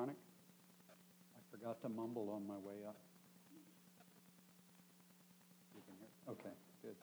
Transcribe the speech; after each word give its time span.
electronic? 0.00 0.16
I 1.36 1.40
forgot 1.50 1.80
to 1.82 1.88
mumble 1.88 2.30
on 2.30 2.46
my 2.46 2.56
way 2.56 2.86
up. 2.86 2.96
You 5.74 5.82
can 5.86 5.94
hear? 5.98 6.08
Okay, 6.32 6.56
good. 6.82 6.96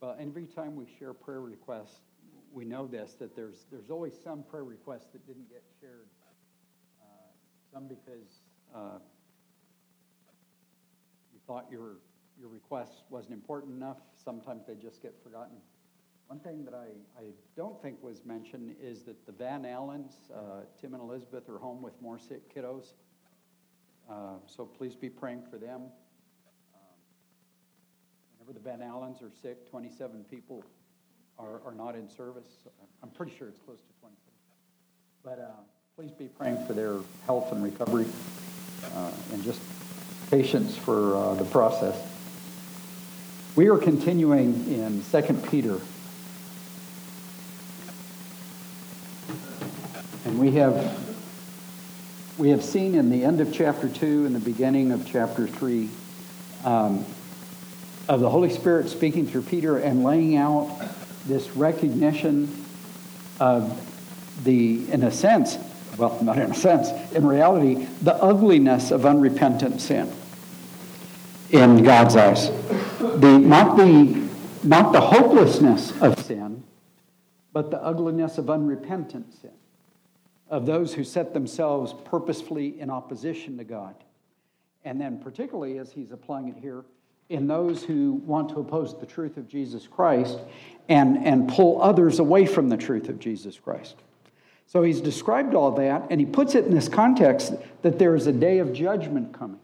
Well, 0.00 0.16
every 0.20 0.46
time 0.46 0.76
we 0.76 0.86
share 0.98 1.12
prayer 1.12 1.40
requests, 1.40 2.00
we 2.52 2.64
know 2.64 2.86
this 2.86 3.14
that 3.14 3.34
there's 3.34 3.66
there's 3.70 3.90
always 3.90 4.12
some 4.22 4.42
prayer 4.42 4.64
requests 4.64 5.08
that 5.12 5.26
didn't 5.26 5.48
get 5.48 5.62
shared. 5.80 6.06
Uh, 7.00 7.06
some 7.72 7.88
because 7.88 8.42
uh, 8.74 8.98
you 11.32 11.40
thought 11.46 11.66
your 11.70 11.96
your 12.38 12.48
request 12.48 13.04
wasn't 13.10 13.32
important 13.32 13.74
enough. 13.74 13.98
Sometimes 14.22 14.66
they 14.66 14.74
just 14.74 15.02
get 15.02 15.14
forgotten. 15.22 15.56
One 16.32 16.40
thing 16.40 16.64
that 16.64 16.72
I, 16.72 16.86
I 17.20 17.24
don't 17.58 17.78
think 17.82 18.02
was 18.02 18.24
mentioned 18.24 18.74
is 18.82 19.02
that 19.02 19.26
the 19.26 19.32
Van 19.32 19.66
Allens, 19.66 20.14
uh, 20.34 20.62
Tim 20.80 20.94
and 20.94 21.02
Elizabeth, 21.02 21.46
are 21.50 21.58
home 21.58 21.82
with 21.82 21.92
more 22.00 22.18
sick 22.18 22.54
kiddos. 22.54 22.94
Uh, 24.10 24.36
so 24.46 24.64
please 24.64 24.94
be 24.94 25.10
praying 25.10 25.42
for 25.50 25.58
them. 25.58 25.82
Um, 26.72 26.80
whenever 28.38 28.58
the 28.58 28.64
Van 28.64 28.80
Allens 28.80 29.20
are 29.20 29.30
sick, 29.42 29.68
27 29.68 30.24
people 30.30 30.64
are, 31.38 31.60
are 31.66 31.74
not 31.74 31.96
in 31.96 32.08
service. 32.08 32.48
I'm 33.02 33.10
pretty 33.10 33.36
sure 33.36 33.48
it's 33.48 33.60
close 33.60 33.80
to 33.80 33.92
27. 34.00 34.16
But 35.22 35.38
uh, 35.38 35.60
please 35.96 36.12
be 36.12 36.28
praying 36.28 36.66
for 36.66 36.72
their 36.72 36.96
health 37.26 37.52
and 37.52 37.62
recovery 37.62 38.06
uh, 38.94 39.10
and 39.34 39.44
just 39.44 39.60
patience 40.30 40.78
for 40.78 41.14
uh, 41.14 41.34
the 41.34 41.44
process. 41.44 41.94
We 43.54 43.68
are 43.68 43.76
continuing 43.76 44.54
in 44.72 45.04
2 45.12 45.34
Peter 45.50 45.78
we 50.42 50.50
have, 50.50 51.16
we 52.36 52.48
have 52.48 52.64
seen 52.64 52.96
in 52.96 53.10
the 53.10 53.22
end 53.22 53.40
of 53.40 53.52
chapter 53.52 53.88
2 53.88 54.26
and 54.26 54.34
the 54.34 54.40
beginning 54.40 54.90
of 54.90 55.06
chapter 55.06 55.46
3 55.46 55.88
um, 56.64 57.06
of 58.08 58.18
the 58.18 58.28
Holy 58.28 58.50
Spirit 58.50 58.88
speaking 58.88 59.24
through 59.24 59.42
Peter 59.42 59.78
and 59.78 60.02
laying 60.02 60.36
out 60.36 60.76
this 61.26 61.48
recognition 61.50 62.64
of 63.38 63.88
the, 64.42 64.90
in 64.90 65.04
a 65.04 65.12
sense, 65.12 65.58
well, 65.96 66.18
not 66.24 66.36
in 66.38 66.50
a 66.50 66.54
sense, 66.56 66.88
in 67.12 67.24
reality, 67.24 67.86
the 68.00 68.14
ugliness 68.16 68.90
of 68.90 69.06
unrepentant 69.06 69.80
sin 69.80 70.12
in 71.50 71.84
God's 71.84 72.16
eyes. 72.16 72.50
The, 72.98 73.38
not, 73.38 73.76
the, 73.76 74.28
not 74.64 74.92
the 74.92 75.02
hopelessness 75.02 75.92
of 76.00 76.18
sin, 76.18 76.64
but 77.52 77.70
the 77.70 77.80
ugliness 77.80 78.38
of 78.38 78.50
unrepentant 78.50 79.32
sin 79.40 79.52
of 80.52 80.66
those 80.66 80.92
who 80.92 81.02
set 81.02 81.32
themselves 81.32 81.94
purposefully 82.04 82.78
in 82.78 82.90
opposition 82.90 83.56
to 83.56 83.64
God. 83.64 83.94
And 84.84 85.00
then, 85.00 85.18
particularly 85.18 85.78
as 85.78 85.90
he's 85.90 86.12
applying 86.12 86.48
it 86.48 86.58
here, 86.60 86.84
in 87.30 87.46
those 87.46 87.82
who 87.82 88.12
want 88.26 88.50
to 88.50 88.60
oppose 88.60 88.98
the 89.00 89.06
truth 89.06 89.38
of 89.38 89.48
Jesus 89.48 89.86
Christ 89.86 90.38
and, 90.90 91.16
and 91.26 91.48
pull 91.48 91.80
others 91.80 92.18
away 92.18 92.44
from 92.44 92.68
the 92.68 92.76
truth 92.76 93.08
of 93.08 93.18
Jesus 93.18 93.58
Christ. 93.58 93.96
So 94.66 94.82
he's 94.82 95.00
described 95.00 95.54
all 95.54 95.70
that, 95.72 96.08
and 96.10 96.20
he 96.20 96.26
puts 96.26 96.54
it 96.54 96.66
in 96.66 96.74
this 96.74 96.88
context 96.88 97.54
that 97.80 97.98
there 97.98 98.14
is 98.14 98.26
a 98.26 98.32
day 98.32 98.58
of 98.58 98.74
judgment 98.74 99.32
coming. 99.32 99.60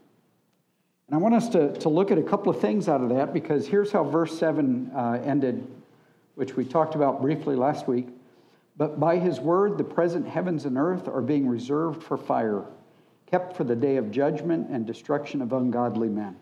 And 1.07 1.15
I 1.15 1.19
want 1.19 1.35
us 1.35 1.49
to, 1.49 1.73
to 1.79 1.89
look 1.89 2.09
at 2.09 2.17
a 2.17 2.23
couple 2.23 2.51
of 2.51 2.59
things 2.59 2.89
out 2.89 3.01
of 3.01 3.09
that 3.09 3.31
because 3.31 3.67
here's 3.67 3.91
how 3.91 4.03
verse 4.03 4.37
7 4.39 4.91
uh, 4.95 5.21
ended, 5.23 5.67
which 6.33 6.55
we 6.55 6.65
talked 6.65 6.95
about 6.95 7.21
briefly 7.21 7.55
last 7.55 7.87
week. 7.87 8.07
But 8.79 8.97
by 8.97 9.17
his 9.17 9.41
word, 9.41 9.77
the 9.77 9.83
present 9.83 10.25
heavens 10.25 10.63
and 10.63 10.77
earth 10.77 11.09
are 11.09 11.21
being 11.21 11.49
reserved 11.49 12.01
for 12.01 12.15
fire, 12.15 12.63
kept 13.27 13.57
for 13.57 13.65
the 13.65 13.75
day 13.75 13.97
of 13.97 14.09
judgment 14.09 14.69
and 14.69 14.87
destruction 14.87 15.41
of 15.41 15.51
ungodly 15.51 16.07
men. 16.07 16.37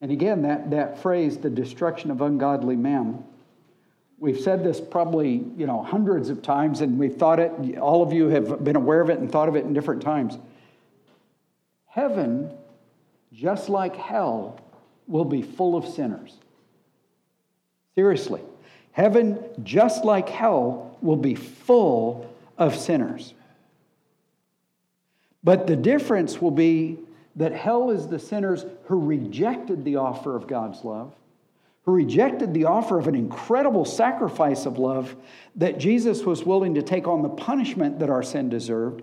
And 0.00 0.12
again, 0.12 0.42
that, 0.42 0.70
that 0.70 1.02
phrase, 1.02 1.38
the 1.38 1.50
destruction 1.50 2.12
of 2.12 2.20
ungodly 2.20 2.76
men, 2.76 3.24
we've 4.18 4.38
said 4.38 4.62
this 4.62 4.80
probably, 4.80 5.44
you 5.56 5.66
know, 5.66 5.82
hundreds 5.82 6.30
of 6.30 6.40
times, 6.40 6.82
and 6.82 7.00
we've 7.00 7.16
thought 7.16 7.40
it, 7.40 7.76
all 7.78 8.04
of 8.04 8.12
you 8.12 8.28
have 8.28 8.62
been 8.62 8.76
aware 8.76 9.00
of 9.00 9.10
it 9.10 9.18
and 9.18 9.32
thought 9.32 9.48
of 9.48 9.56
it 9.56 9.64
in 9.64 9.72
different 9.72 10.02
times. 10.02 10.38
Heaven, 11.86 12.52
just 13.32 13.68
like 13.68 13.96
hell, 13.96 14.60
will 15.08 15.24
be 15.24 15.42
full 15.42 15.76
of 15.76 15.84
sinners. 15.84 16.38
Seriously. 17.96 18.40
Heaven, 18.94 19.44
just 19.64 20.04
like 20.04 20.28
hell, 20.28 20.96
will 21.02 21.16
be 21.16 21.34
full 21.34 22.32
of 22.56 22.76
sinners. 22.76 23.34
But 25.42 25.66
the 25.66 25.74
difference 25.74 26.40
will 26.40 26.52
be 26.52 26.98
that 27.34 27.50
hell 27.50 27.90
is 27.90 28.06
the 28.06 28.20
sinners 28.20 28.64
who 28.84 29.04
rejected 29.04 29.84
the 29.84 29.96
offer 29.96 30.36
of 30.36 30.46
God's 30.46 30.84
love, 30.84 31.12
who 31.84 31.92
rejected 31.92 32.54
the 32.54 32.66
offer 32.66 32.96
of 32.96 33.08
an 33.08 33.16
incredible 33.16 33.84
sacrifice 33.84 34.64
of 34.64 34.78
love 34.78 35.16
that 35.56 35.78
Jesus 35.78 36.22
was 36.22 36.44
willing 36.44 36.74
to 36.74 36.82
take 36.82 37.08
on 37.08 37.22
the 37.22 37.28
punishment 37.28 37.98
that 37.98 38.10
our 38.10 38.22
sin 38.22 38.48
deserved. 38.48 39.02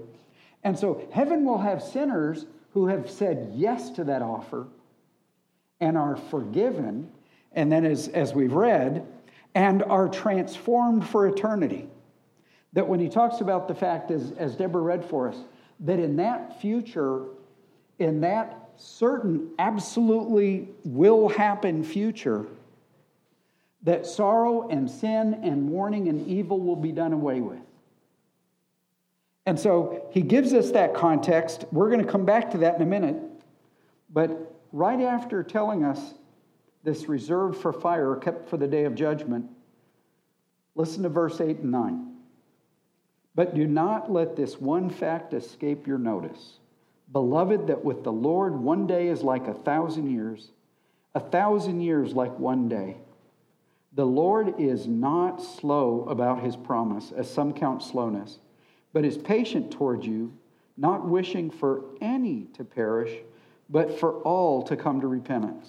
And 0.63 0.79
so 0.79 1.05
heaven 1.11 1.43
will 1.43 1.57
have 1.57 1.83
sinners 1.83 2.45
who 2.73 2.87
have 2.87 3.11
said 3.11 3.51
yes 3.55 3.89
to 3.89 4.05
that 4.05 4.21
offer 4.21 4.67
and 5.81 5.97
are 5.97 6.15
forgiven. 6.15 7.11
And 7.51 7.69
then, 7.69 7.83
as, 7.83 8.07
as 8.07 8.33
we've 8.33 8.53
read, 8.53 9.05
and 9.55 9.83
are 9.83 10.07
transformed 10.07 11.07
for 11.07 11.27
eternity. 11.27 11.87
That 12.73 12.87
when 12.87 12.99
he 12.99 13.09
talks 13.09 13.41
about 13.41 13.67
the 13.67 13.75
fact, 13.75 14.11
as, 14.11 14.31
as 14.37 14.55
Deborah 14.55 14.81
read 14.81 15.03
for 15.03 15.27
us, 15.29 15.37
that 15.81 15.99
in 15.99 16.15
that 16.17 16.61
future, 16.61 17.23
in 17.99 18.21
that 18.21 18.69
certain, 18.77 19.51
absolutely 19.59 20.69
will 20.83 21.27
happen 21.27 21.83
future, 21.83 22.45
that 23.83 24.05
sorrow 24.05 24.69
and 24.69 24.89
sin 24.89 25.39
and 25.43 25.63
mourning 25.63 26.07
and 26.07 26.27
evil 26.27 26.59
will 26.59 26.75
be 26.75 26.91
done 26.91 27.13
away 27.13 27.41
with. 27.41 27.59
And 29.45 29.59
so 29.59 30.07
he 30.11 30.21
gives 30.21 30.53
us 30.53 30.71
that 30.71 30.93
context. 30.93 31.65
We're 31.71 31.89
going 31.89 32.03
to 32.03 32.09
come 32.09 32.25
back 32.25 32.51
to 32.51 32.59
that 32.59 32.75
in 32.75 32.81
a 32.83 32.85
minute. 32.85 33.17
But 34.09 34.53
right 34.71 35.01
after 35.01 35.43
telling 35.43 35.83
us 35.83 36.13
this 36.83 37.07
reserved 37.07 37.57
for 37.57 37.73
fire, 37.73 38.15
kept 38.15 38.49
for 38.49 38.57
the 38.57 38.67
day 38.67 38.85
of 38.85 38.95
judgment. 38.95 39.45
Listen 40.75 41.03
to 41.03 41.09
verse 41.09 41.39
8 41.39 41.59
and 41.59 41.71
9. 41.71 42.07
But 43.35 43.55
do 43.55 43.65
not 43.67 44.11
let 44.11 44.35
this 44.35 44.59
one 44.59 44.89
fact 44.89 45.33
escape 45.33 45.87
your 45.87 45.97
notice. 45.97 46.57
Beloved, 47.11 47.67
that 47.67 47.83
with 47.83 48.03
the 48.03 48.11
Lord 48.11 48.55
one 48.55 48.87
day 48.87 49.07
is 49.07 49.21
like 49.21 49.47
a 49.47 49.53
thousand 49.53 50.11
years, 50.11 50.51
a 51.13 51.19
thousand 51.19 51.81
years 51.81 52.13
like 52.13 52.37
one 52.39 52.67
day. 52.67 52.97
The 53.93 54.05
Lord 54.05 54.55
is 54.57 54.87
not 54.87 55.43
slow 55.43 56.05
about 56.07 56.41
his 56.41 56.55
promise, 56.55 57.11
as 57.11 57.29
some 57.29 57.53
count 57.53 57.83
slowness, 57.83 58.39
but 58.93 59.03
is 59.03 59.17
patient 59.17 59.71
toward 59.71 60.05
you, 60.05 60.33
not 60.77 61.05
wishing 61.05 61.51
for 61.51 61.83
any 61.99 62.47
to 62.53 62.63
perish, 62.63 63.11
but 63.69 63.99
for 63.99 64.13
all 64.21 64.63
to 64.63 64.77
come 64.77 65.01
to 65.01 65.07
repentance. 65.07 65.67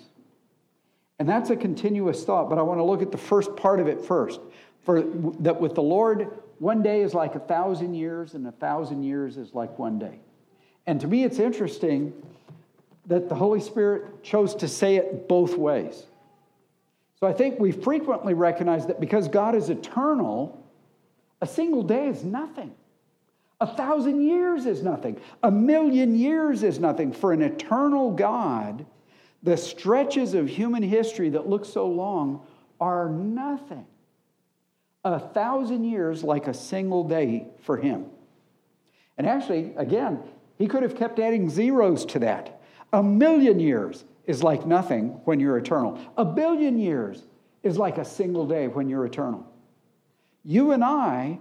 And 1.23 1.29
that's 1.29 1.51
a 1.51 1.57
continuous 1.57 2.25
thought, 2.25 2.51
but 2.51 2.59
I 2.59 2.63
want 2.63 2.81
to 2.81 2.83
look 2.83 3.01
at 3.01 3.13
the 3.13 3.17
first 3.17 3.55
part 3.55 3.79
of 3.79 3.87
it 3.87 4.05
first. 4.05 4.41
For 4.81 5.03
that 5.39 5.61
with 5.61 5.77
the 5.77 5.81
Lord, 5.81 6.27
one 6.59 6.83
day 6.83 7.03
is 7.03 7.15
like 7.15 7.37
a 7.37 7.39
thousand 7.39 7.95
years, 7.95 8.35
and 8.35 8.45
a 8.45 8.51
thousand 8.51 9.05
years 9.05 9.37
is 9.37 9.55
like 9.55 9.79
one 9.79 10.01
day. 10.01 10.19
And 10.85 11.01
to 11.01 11.07
me, 11.07 11.23
it's 11.23 11.39
interesting 11.39 12.13
that 13.07 13.29
the 13.29 13.37
Holy 13.37 13.61
Spirit 13.61 14.25
chose 14.25 14.57
to 14.57 14.67
say 14.67 14.97
it 14.97 15.29
both 15.29 15.57
ways. 15.57 16.07
So 17.21 17.29
I 17.29 17.33
think 17.33 17.61
we 17.61 17.71
frequently 17.71 18.35
recognize 18.35 18.89
that 18.89 18.99
because 18.99 19.29
God 19.29 19.55
is 19.55 19.71
eternal, 19.71 20.61
a 21.41 21.47
single 21.47 21.85
day 21.85 22.09
is 22.09 22.25
nothing. 22.25 22.75
A 23.61 23.67
thousand 23.69 24.23
years 24.23 24.67
is 24.67 24.83
nothing. 24.83 25.21
A 25.45 25.53
million 25.53 26.17
years 26.17 26.65
is 26.65 26.81
nothing. 26.81 27.13
For 27.13 27.33
an 27.33 27.43
eternal 27.43 28.11
God, 28.11 28.85
the 29.43 29.57
stretches 29.57 30.35
of 30.35 30.49
human 30.49 30.83
history 30.83 31.31
that 31.31 31.49
look 31.49 31.65
so 31.65 31.87
long 31.87 32.47
are 32.81 33.09
nothing. 33.09 33.87
A 35.05 35.19
thousand 35.19 35.85
years 35.85 36.23
like 36.23 36.47
a 36.47 36.55
single 36.55 37.05
day 37.05 37.49
for 37.63 37.77
him. 37.77 38.07
And 39.19 39.27
actually, 39.27 39.75
again, 39.77 40.21
he 40.59 40.67
could 40.67 40.83
have 40.83 40.97
kept 40.97 41.19
adding 41.19 41.51
zeros 41.51 42.05
to 42.07 42.21
that. 42.21 42.61
A 42.93 43.03
million 43.03 43.59
years 43.59 44.05
is 44.27 44.43
like 44.43 44.67
nothing 44.67 45.21
when 45.25 45.41
you're 45.41 45.59
eternal. 45.59 45.99
A 46.17 46.25
billion 46.25 46.79
years 46.79 47.23
is 47.63 47.79
like 47.79 47.99
a 47.99 48.05
single 48.05 48.47
day 48.47 48.69
when 48.69 48.89
you're 48.89 49.05
eternal. 49.05 49.47
You 50.45 50.73
and 50.73 50.85
I, 50.85 51.39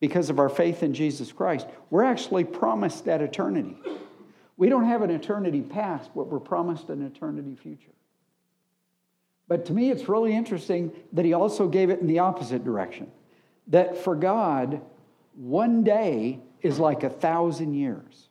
because 0.00 0.30
of 0.30 0.38
our 0.38 0.48
faith 0.48 0.82
in 0.82 0.94
Jesus 0.94 1.32
Christ, 1.32 1.66
we're 1.90 2.04
actually 2.04 2.44
promised 2.44 3.04
that 3.04 3.20
eternity. 3.20 3.76
We 4.56 4.68
don't 4.68 4.84
have 4.84 5.02
an 5.02 5.10
eternity 5.10 5.62
past, 5.62 6.10
but 6.14 6.28
we're 6.28 6.40
promised 6.40 6.90
an 6.90 7.02
eternity 7.02 7.56
future. 7.56 7.92
But 9.48 9.66
to 9.66 9.72
me, 9.72 9.90
it's 9.90 10.08
really 10.08 10.34
interesting 10.34 10.92
that 11.12 11.24
he 11.24 11.32
also 11.32 11.68
gave 11.68 11.90
it 11.90 12.00
in 12.00 12.06
the 12.06 12.20
opposite 12.20 12.64
direction. 12.64 13.10
That 13.68 13.98
for 13.98 14.14
God, 14.14 14.80
one 15.34 15.84
day 15.84 16.40
is 16.62 16.78
like 16.78 17.02
a 17.02 17.10
thousand 17.10 17.74
years. 17.74 18.28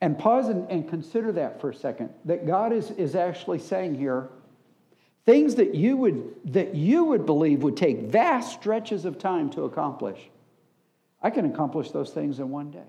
And 0.00 0.18
pause 0.18 0.48
and, 0.48 0.68
and 0.70 0.88
consider 0.88 1.32
that 1.32 1.60
for 1.60 1.70
a 1.70 1.74
second. 1.74 2.10
That 2.24 2.46
God 2.46 2.72
is, 2.72 2.90
is 2.92 3.14
actually 3.14 3.60
saying 3.60 3.94
here, 3.94 4.28
things 5.26 5.54
that 5.54 5.74
you 5.74 5.96
would 5.96 6.34
that 6.44 6.74
you 6.74 7.04
would 7.04 7.26
believe 7.26 7.62
would 7.62 7.76
take 7.76 8.00
vast 8.00 8.52
stretches 8.52 9.04
of 9.04 9.18
time 9.18 9.50
to 9.50 9.62
accomplish 9.62 10.18
i 11.22 11.30
can 11.30 11.46
accomplish 11.46 11.90
those 11.90 12.10
things 12.10 12.38
in 12.38 12.50
one 12.50 12.70
day 12.70 12.86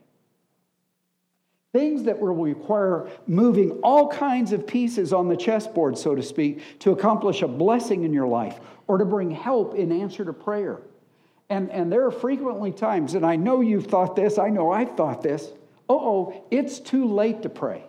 things 1.76 2.04
that 2.04 2.18
will 2.18 2.34
require 2.34 3.06
moving 3.28 3.72
all 3.84 4.08
kinds 4.08 4.54
of 4.54 4.66
pieces 4.66 5.12
on 5.12 5.28
the 5.28 5.36
chessboard 5.36 5.98
so 5.98 6.16
to 6.16 6.24
speak 6.24 6.62
to 6.80 6.92
accomplish 6.92 7.42
a 7.42 7.48
blessing 7.48 8.06
in 8.06 8.14
your 8.14 8.28
life 8.28 8.62
or 8.88 8.98
to 8.98 9.04
bring 9.04 9.30
help 9.30 9.76
in 9.76 9.92
answer 9.92 10.24
to 10.24 10.32
prayer 10.32 10.80
and 11.50 11.70
and 11.72 11.92
there 11.92 12.06
are 12.06 12.12
frequently 12.12 12.72
times 12.72 13.14
and 13.14 13.26
i 13.26 13.36
know 13.36 13.60
you've 13.60 13.88
thought 13.88 14.16
this 14.16 14.40
i 14.40 14.50
know 14.50 14.72
i've 14.72 14.96
thought 14.96 15.22
this 15.22 15.52
uh 15.90 15.94
oh 15.94 16.46
it's 16.50 16.80
too 16.80 17.06
late 17.06 17.42
to 17.42 17.50
pray 17.50 17.84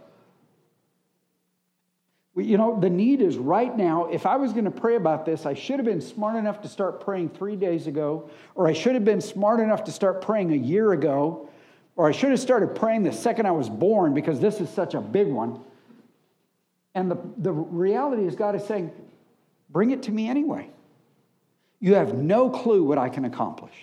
you 2.39 2.59
know, 2.59 2.79
the 2.79 2.91
need 2.91 3.23
is 3.23 3.39
right 3.39 3.75
now. 3.75 4.07
If 4.07 4.27
I 4.27 4.37
was 4.37 4.53
going 4.53 4.67
to 4.67 4.71
pray 4.71 4.97
about 4.97 5.25
this, 5.25 5.47
I 5.47 5.55
should 5.55 5.77
have 5.77 5.87
been 5.87 6.03
smart 6.03 6.37
enough 6.37 6.61
to 6.63 6.69
start 6.69 7.01
praying 7.01 7.31
three 7.31 7.57
days 7.57 7.87
ago, 7.87 8.29
or 8.55 8.69
I 8.69 8.75
should 8.75 8.93
have 8.93 9.07
been 9.07 9.23
smart 9.23 9.59
enough 9.59 9.85
to 9.85 9.91
start 9.91 10.21
praying 10.21 10.53
a 10.53 10.57
year 10.57 10.93
ago, 10.93 11.49
or 11.97 12.09
I 12.09 12.13
should 12.13 12.31
have 12.31 12.41
started 12.41 12.75
praying 12.75 13.03
the 13.03 13.13
second 13.13 13.47
I 13.47 13.51
was 13.51 13.69
born 13.69 14.15
because 14.15 14.39
this 14.39 14.61
is 14.61 14.69
such 14.71 14.95
a 14.95 15.01
big 15.01 15.27
one. 15.29 15.61
And 16.95 17.11
the, 17.11 17.19
the 17.39 17.53
reality 17.53 18.27
is, 18.27 18.37
God 18.37 18.55
is 18.55 18.65
saying, 18.65 18.93
bring 19.71 19.91
it 19.91 20.05
to 20.05 20.13
me 20.13 20.29
anyway. 20.29 20.71
You 21.81 21.95
have 21.95 22.15
no 22.15 22.49
clue 22.49 22.85
what 22.85 22.99
I 22.99 23.09
can 23.09 23.25
accomplish. 23.25 23.75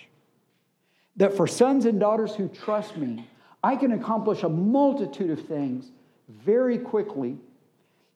That 1.16 1.36
for 1.36 1.46
sons 1.46 1.84
and 1.84 2.00
daughters 2.00 2.34
who 2.34 2.48
trust 2.48 2.96
me, 2.96 3.28
I 3.62 3.76
can 3.76 3.92
accomplish 3.92 4.42
a 4.42 4.48
multitude 4.48 5.30
of 5.30 5.46
things 5.46 5.90
very 6.28 6.78
quickly 6.78 7.38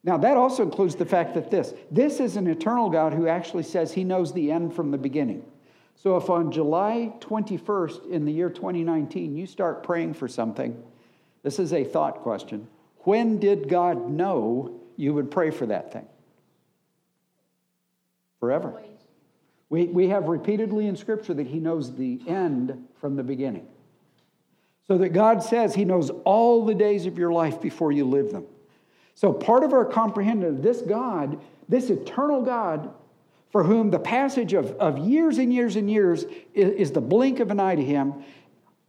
now, 0.03 0.17
that 0.17 0.37
also 0.37 0.63
includes 0.63 0.95
the 0.95 1.05
fact 1.05 1.33
that 1.33 1.51
this 1.51 1.73
this 1.91 2.19
is 2.19 2.37
an 2.37 2.47
eternal 2.47 2.89
God 2.89 3.13
who 3.13 3.27
actually 3.27 3.63
says 3.63 3.91
he 3.91 4.03
knows 4.03 4.33
the 4.33 4.51
end 4.51 4.73
from 4.73 4.91
the 4.91 4.97
beginning. 4.97 5.43
So, 6.01 6.15
if 6.15 6.29
on 6.29 6.49
July 6.53 7.11
21st 7.19 8.09
in 8.09 8.23
the 8.23 8.31
year 8.31 8.49
2019 8.49 9.35
you 9.35 9.45
start 9.45 9.83
praying 9.83 10.13
for 10.13 10.29
something, 10.29 10.81
this 11.43 11.59
is 11.59 11.73
a 11.73 11.83
thought 11.83 12.21
question. 12.21 12.69
When 12.99 13.37
did 13.37 13.67
God 13.67 14.09
know 14.09 14.79
you 14.95 15.13
would 15.13 15.29
pray 15.29 15.51
for 15.51 15.65
that 15.65 15.91
thing? 15.91 16.07
Forever. 18.39 18.81
We, 19.69 19.85
we 19.87 20.07
have 20.07 20.29
repeatedly 20.29 20.87
in 20.87 20.95
Scripture 20.95 21.33
that 21.33 21.47
He 21.47 21.59
knows 21.59 21.93
the 21.93 22.21
end 22.25 22.87
from 23.01 23.17
the 23.17 23.23
beginning. 23.23 23.67
So 24.87 24.97
that 24.99 25.09
God 25.09 25.43
says 25.43 25.75
He 25.75 25.83
knows 25.83 26.11
all 26.23 26.65
the 26.65 26.75
days 26.75 27.07
of 27.07 27.17
your 27.17 27.33
life 27.33 27.59
before 27.59 27.91
you 27.91 28.05
live 28.05 28.31
them. 28.31 28.45
So, 29.15 29.33
part 29.33 29.65
of 29.65 29.73
our 29.73 29.83
comprehension 29.83 30.45
of 30.45 30.63
this 30.63 30.81
God, 30.81 31.41
this 31.67 31.89
eternal 31.89 32.41
God, 32.41 32.93
for 33.51 33.63
whom 33.63 33.89
the 33.89 33.99
passage 33.99 34.53
of, 34.53 34.71
of 34.73 34.97
years 34.99 35.37
and 35.37 35.53
years 35.53 35.75
and 35.75 35.89
years 35.89 36.23
is, 36.53 36.73
is 36.73 36.91
the 36.91 37.01
blink 37.01 37.39
of 37.39 37.51
an 37.51 37.59
eye 37.59 37.75
to 37.75 37.83
Him, 37.83 38.13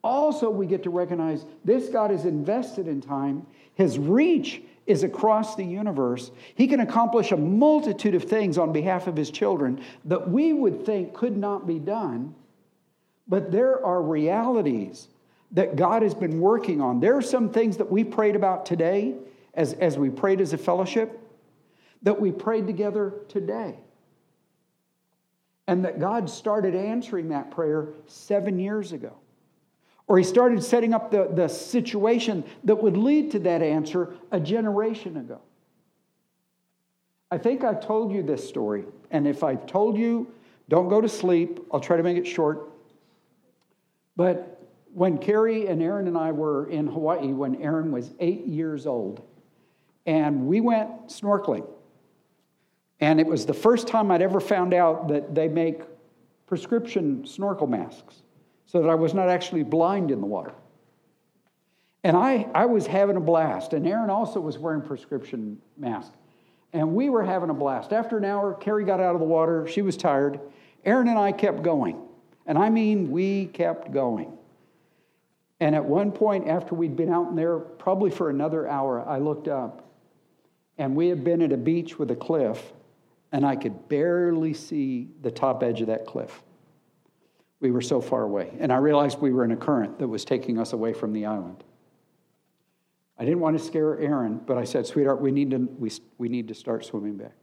also 0.02 0.50
we 0.50 0.66
get 0.66 0.82
to 0.82 0.90
recognize 0.90 1.44
this 1.64 1.88
God 1.88 2.10
is 2.10 2.24
invested 2.24 2.86
in 2.86 3.00
time. 3.00 3.46
His 3.74 3.98
reach 3.98 4.62
is 4.86 5.02
across 5.02 5.56
the 5.56 5.64
universe. 5.64 6.30
He 6.54 6.66
can 6.66 6.80
accomplish 6.80 7.32
a 7.32 7.36
multitude 7.36 8.14
of 8.14 8.24
things 8.24 8.58
on 8.58 8.72
behalf 8.72 9.06
of 9.06 9.16
His 9.16 9.30
children 9.30 9.82
that 10.04 10.28
we 10.28 10.52
would 10.52 10.84
think 10.84 11.14
could 11.14 11.36
not 11.36 11.66
be 11.66 11.78
done. 11.78 12.34
But 13.28 13.52
there 13.52 13.84
are 13.84 14.02
realities 14.02 15.08
that 15.52 15.76
God 15.76 16.02
has 16.02 16.14
been 16.14 16.40
working 16.40 16.80
on. 16.80 17.00
There 17.00 17.16
are 17.16 17.22
some 17.22 17.50
things 17.50 17.76
that 17.76 17.90
we 17.90 18.04
prayed 18.04 18.36
about 18.36 18.66
today 18.66 19.14
as, 19.54 19.72
as 19.74 19.98
we 19.98 20.10
prayed 20.10 20.40
as 20.40 20.52
a 20.52 20.58
fellowship, 20.58 21.18
that 22.02 22.20
we 22.20 22.32
prayed 22.32 22.66
together 22.66 23.14
today. 23.28 23.76
And 25.70 25.84
that 25.84 26.00
God 26.00 26.28
started 26.28 26.74
answering 26.74 27.28
that 27.28 27.52
prayer 27.52 27.90
seven 28.08 28.58
years 28.58 28.90
ago. 28.90 29.12
Or 30.08 30.18
He 30.18 30.24
started 30.24 30.64
setting 30.64 30.92
up 30.92 31.12
the, 31.12 31.30
the 31.32 31.46
situation 31.46 32.42
that 32.64 32.82
would 32.82 32.96
lead 32.96 33.30
to 33.30 33.38
that 33.38 33.62
answer 33.62 34.14
a 34.32 34.40
generation 34.40 35.16
ago. 35.16 35.40
I 37.30 37.38
think 37.38 37.62
I've 37.62 37.80
told 37.86 38.10
you 38.10 38.24
this 38.24 38.48
story. 38.48 38.82
And 39.12 39.28
if 39.28 39.44
I've 39.44 39.64
told 39.66 39.96
you, 39.96 40.32
don't 40.68 40.88
go 40.88 41.00
to 41.00 41.08
sleep. 41.08 41.60
I'll 41.72 41.78
try 41.78 41.96
to 41.96 42.02
make 42.02 42.16
it 42.16 42.26
short. 42.26 42.68
But 44.16 44.60
when 44.92 45.18
Carrie 45.18 45.68
and 45.68 45.80
Aaron 45.80 46.08
and 46.08 46.18
I 46.18 46.32
were 46.32 46.68
in 46.68 46.88
Hawaii, 46.88 47.32
when 47.32 47.62
Aaron 47.62 47.92
was 47.92 48.10
eight 48.18 48.44
years 48.44 48.88
old, 48.88 49.22
and 50.04 50.48
we 50.48 50.60
went 50.60 51.06
snorkeling. 51.06 51.64
And 53.00 53.18
it 53.18 53.26
was 53.26 53.46
the 53.46 53.54
first 53.54 53.88
time 53.88 54.10
I'd 54.10 54.22
ever 54.22 54.40
found 54.40 54.74
out 54.74 55.08
that 55.08 55.34
they 55.34 55.48
make 55.48 55.80
prescription 56.46 57.26
snorkel 57.26 57.66
masks 57.66 58.22
so 58.66 58.80
that 58.82 58.90
I 58.90 58.94
was 58.94 59.14
not 59.14 59.28
actually 59.28 59.62
blind 59.62 60.10
in 60.10 60.20
the 60.20 60.26
water. 60.26 60.52
And 62.04 62.16
I, 62.16 62.48
I 62.54 62.66
was 62.66 62.86
having 62.86 63.16
a 63.16 63.20
blast, 63.20 63.72
and 63.72 63.86
Aaron 63.86 64.10
also 64.10 64.40
was 64.40 64.58
wearing 64.58 64.80
prescription 64.80 65.58
mask. 65.76 66.12
And 66.72 66.94
we 66.94 67.10
were 67.10 67.24
having 67.24 67.50
a 67.50 67.54
blast. 67.54 67.92
After 67.92 68.16
an 68.16 68.24
hour, 68.24 68.54
Carrie 68.54 68.84
got 68.84 69.00
out 69.00 69.14
of 69.14 69.20
the 69.20 69.26
water. 69.26 69.66
She 69.66 69.82
was 69.82 69.96
tired. 69.96 70.40
Aaron 70.84 71.08
and 71.08 71.18
I 71.18 71.32
kept 71.32 71.62
going. 71.62 72.00
And 72.46 72.56
I 72.56 72.70
mean, 72.70 73.10
we 73.10 73.46
kept 73.46 73.92
going. 73.92 74.32
And 75.58 75.74
at 75.74 75.84
one 75.84 76.10
point, 76.10 76.48
after 76.48 76.74
we'd 76.74 76.96
been 76.96 77.12
out 77.12 77.28
in 77.28 77.36
there, 77.36 77.58
probably 77.58 78.10
for 78.10 78.30
another 78.30 78.66
hour, 78.66 79.06
I 79.06 79.18
looked 79.18 79.46
up 79.46 79.84
and 80.78 80.96
we 80.96 81.08
had 81.08 81.22
been 81.22 81.42
at 81.42 81.52
a 81.52 81.58
beach 81.58 81.98
with 81.98 82.10
a 82.10 82.16
cliff, 82.16 82.72
and 83.32 83.46
I 83.46 83.56
could 83.56 83.88
barely 83.88 84.54
see 84.54 85.08
the 85.22 85.30
top 85.30 85.62
edge 85.62 85.80
of 85.80 85.86
that 85.86 86.06
cliff. 86.06 86.42
We 87.60 87.70
were 87.70 87.82
so 87.82 88.00
far 88.00 88.22
away. 88.22 88.52
And 88.58 88.72
I 88.72 88.78
realized 88.78 89.20
we 89.20 89.32
were 89.32 89.44
in 89.44 89.52
a 89.52 89.56
current 89.56 89.98
that 89.98 90.08
was 90.08 90.24
taking 90.24 90.58
us 90.58 90.72
away 90.72 90.92
from 90.92 91.12
the 91.12 91.26
island. 91.26 91.62
I 93.18 93.24
didn't 93.24 93.40
want 93.40 93.58
to 93.58 93.62
scare 93.62 93.98
Aaron, 94.00 94.40
but 94.46 94.56
I 94.56 94.64
said, 94.64 94.86
sweetheart, 94.86 95.20
we 95.20 95.30
need 95.30 95.50
to, 95.50 95.58
we, 95.58 95.90
we 96.16 96.28
need 96.28 96.48
to 96.48 96.54
start 96.54 96.86
swimming 96.86 97.18
back. 97.18 97.34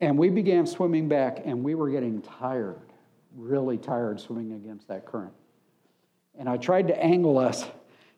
And 0.00 0.16
we 0.16 0.30
began 0.30 0.66
swimming 0.66 1.08
back, 1.08 1.42
and 1.44 1.64
we 1.64 1.74
were 1.74 1.90
getting 1.90 2.22
tired, 2.22 2.92
really 3.36 3.76
tired 3.76 4.20
swimming 4.20 4.52
against 4.52 4.86
that 4.88 5.04
current. 5.04 5.32
And 6.38 6.48
I 6.48 6.56
tried 6.56 6.86
to 6.88 7.02
angle 7.02 7.38
us, 7.38 7.66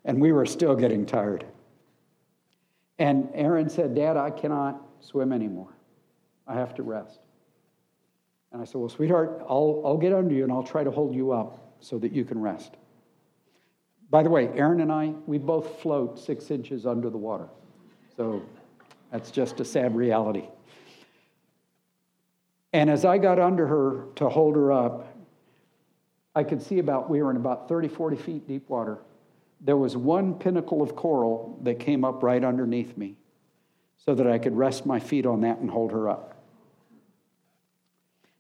and 0.05 0.21
we 0.21 0.33
were 0.33 0.47
still 0.47 0.77
getting 0.77 1.07
tired. 1.07 1.47
And 2.99 3.31
Aaron 3.35 3.69
said, 3.69 3.95
Dad, 3.95 4.17
I 4.17 4.31
cannot 4.31 4.81
swim 5.01 5.33
anymore. 5.33 5.75
I 6.53 6.57
have 6.57 6.75
to 6.75 6.83
rest. 6.83 7.21
And 8.53 8.61
I 8.61 8.65
said, 8.65 8.77
Well, 8.77 8.89
sweetheart, 8.89 9.43
I'll, 9.49 9.83
I'll 9.85 9.97
get 9.97 10.13
under 10.13 10.35
you 10.35 10.45
and 10.45 10.53
I'll 10.53 10.63
try 10.63 10.85
to 10.85 10.91
hold 10.91 11.15
you 11.15 11.33
up 11.33 11.77
so 11.81 11.99
that 11.99 12.13
you 12.13 12.25
can 12.25 12.41
rest. 12.41 12.75
By 14.11 14.23
the 14.23 14.31
way, 14.31 14.49
Aaron 14.55 14.81
and 14.81 14.93
I, 14.93 15.15
we 15.27 15.39
both 15.39 15.81
float 15.81 16.19
six 16.19 16.51
inches 16.51 16.87
under 16.87 17.09
the 17.09 17.17
water. 17.17 17.49
So 18.17 18.43
that's 19.11 19.31
just 19.31 19.61
a 19.61 19.65
sad 19.65 19.97
reality. 19.97 20.45
And 22.75 22.91
as 22.91 23.05
I 23.05 23.19
got 23.19 23.39
under 23.39 23.67
her 23.67 24.07
to 24.17 24.29
hold 24.29 24.57
her 24.57 24.71
up, 24.71 25.17
I 26.35 26.45
could 26.45 26.63
see 26.63 26.79
about, 26.79 27.09
we 27.09 27.23
were 27.23 27.31
in 27.31 27.37
about 27.37 27.69
30, 27.69 27.89
40 27.89 28.17
feet 28.17 28.47
deep 28.47 28.69
water 28.69 28.99
there 29.65 29.77
was 29.77 29.97
one 29.97 30.35
pinnacle 30.35 30.83
of 30.83 30.97
coral 30.97 31.59
that 31.63 31.79
came 31.79 32.05
up 32.05 32.23
right 32.23 32.45
underneath 32.45 32.97
me 32.97 33.17
so 33.97 34.15
that 34.15 34.27
I 34.27 34.39
could 34.39 34.57
rest 34.57 34.85
my 34.85 34.99
feet 34.99 35.25
on 35.25 35.43
that 35.43 35.59
and 35.59 35.71
hold 35.71 35.93
her 35.93 36.09
up. 36.09 36.32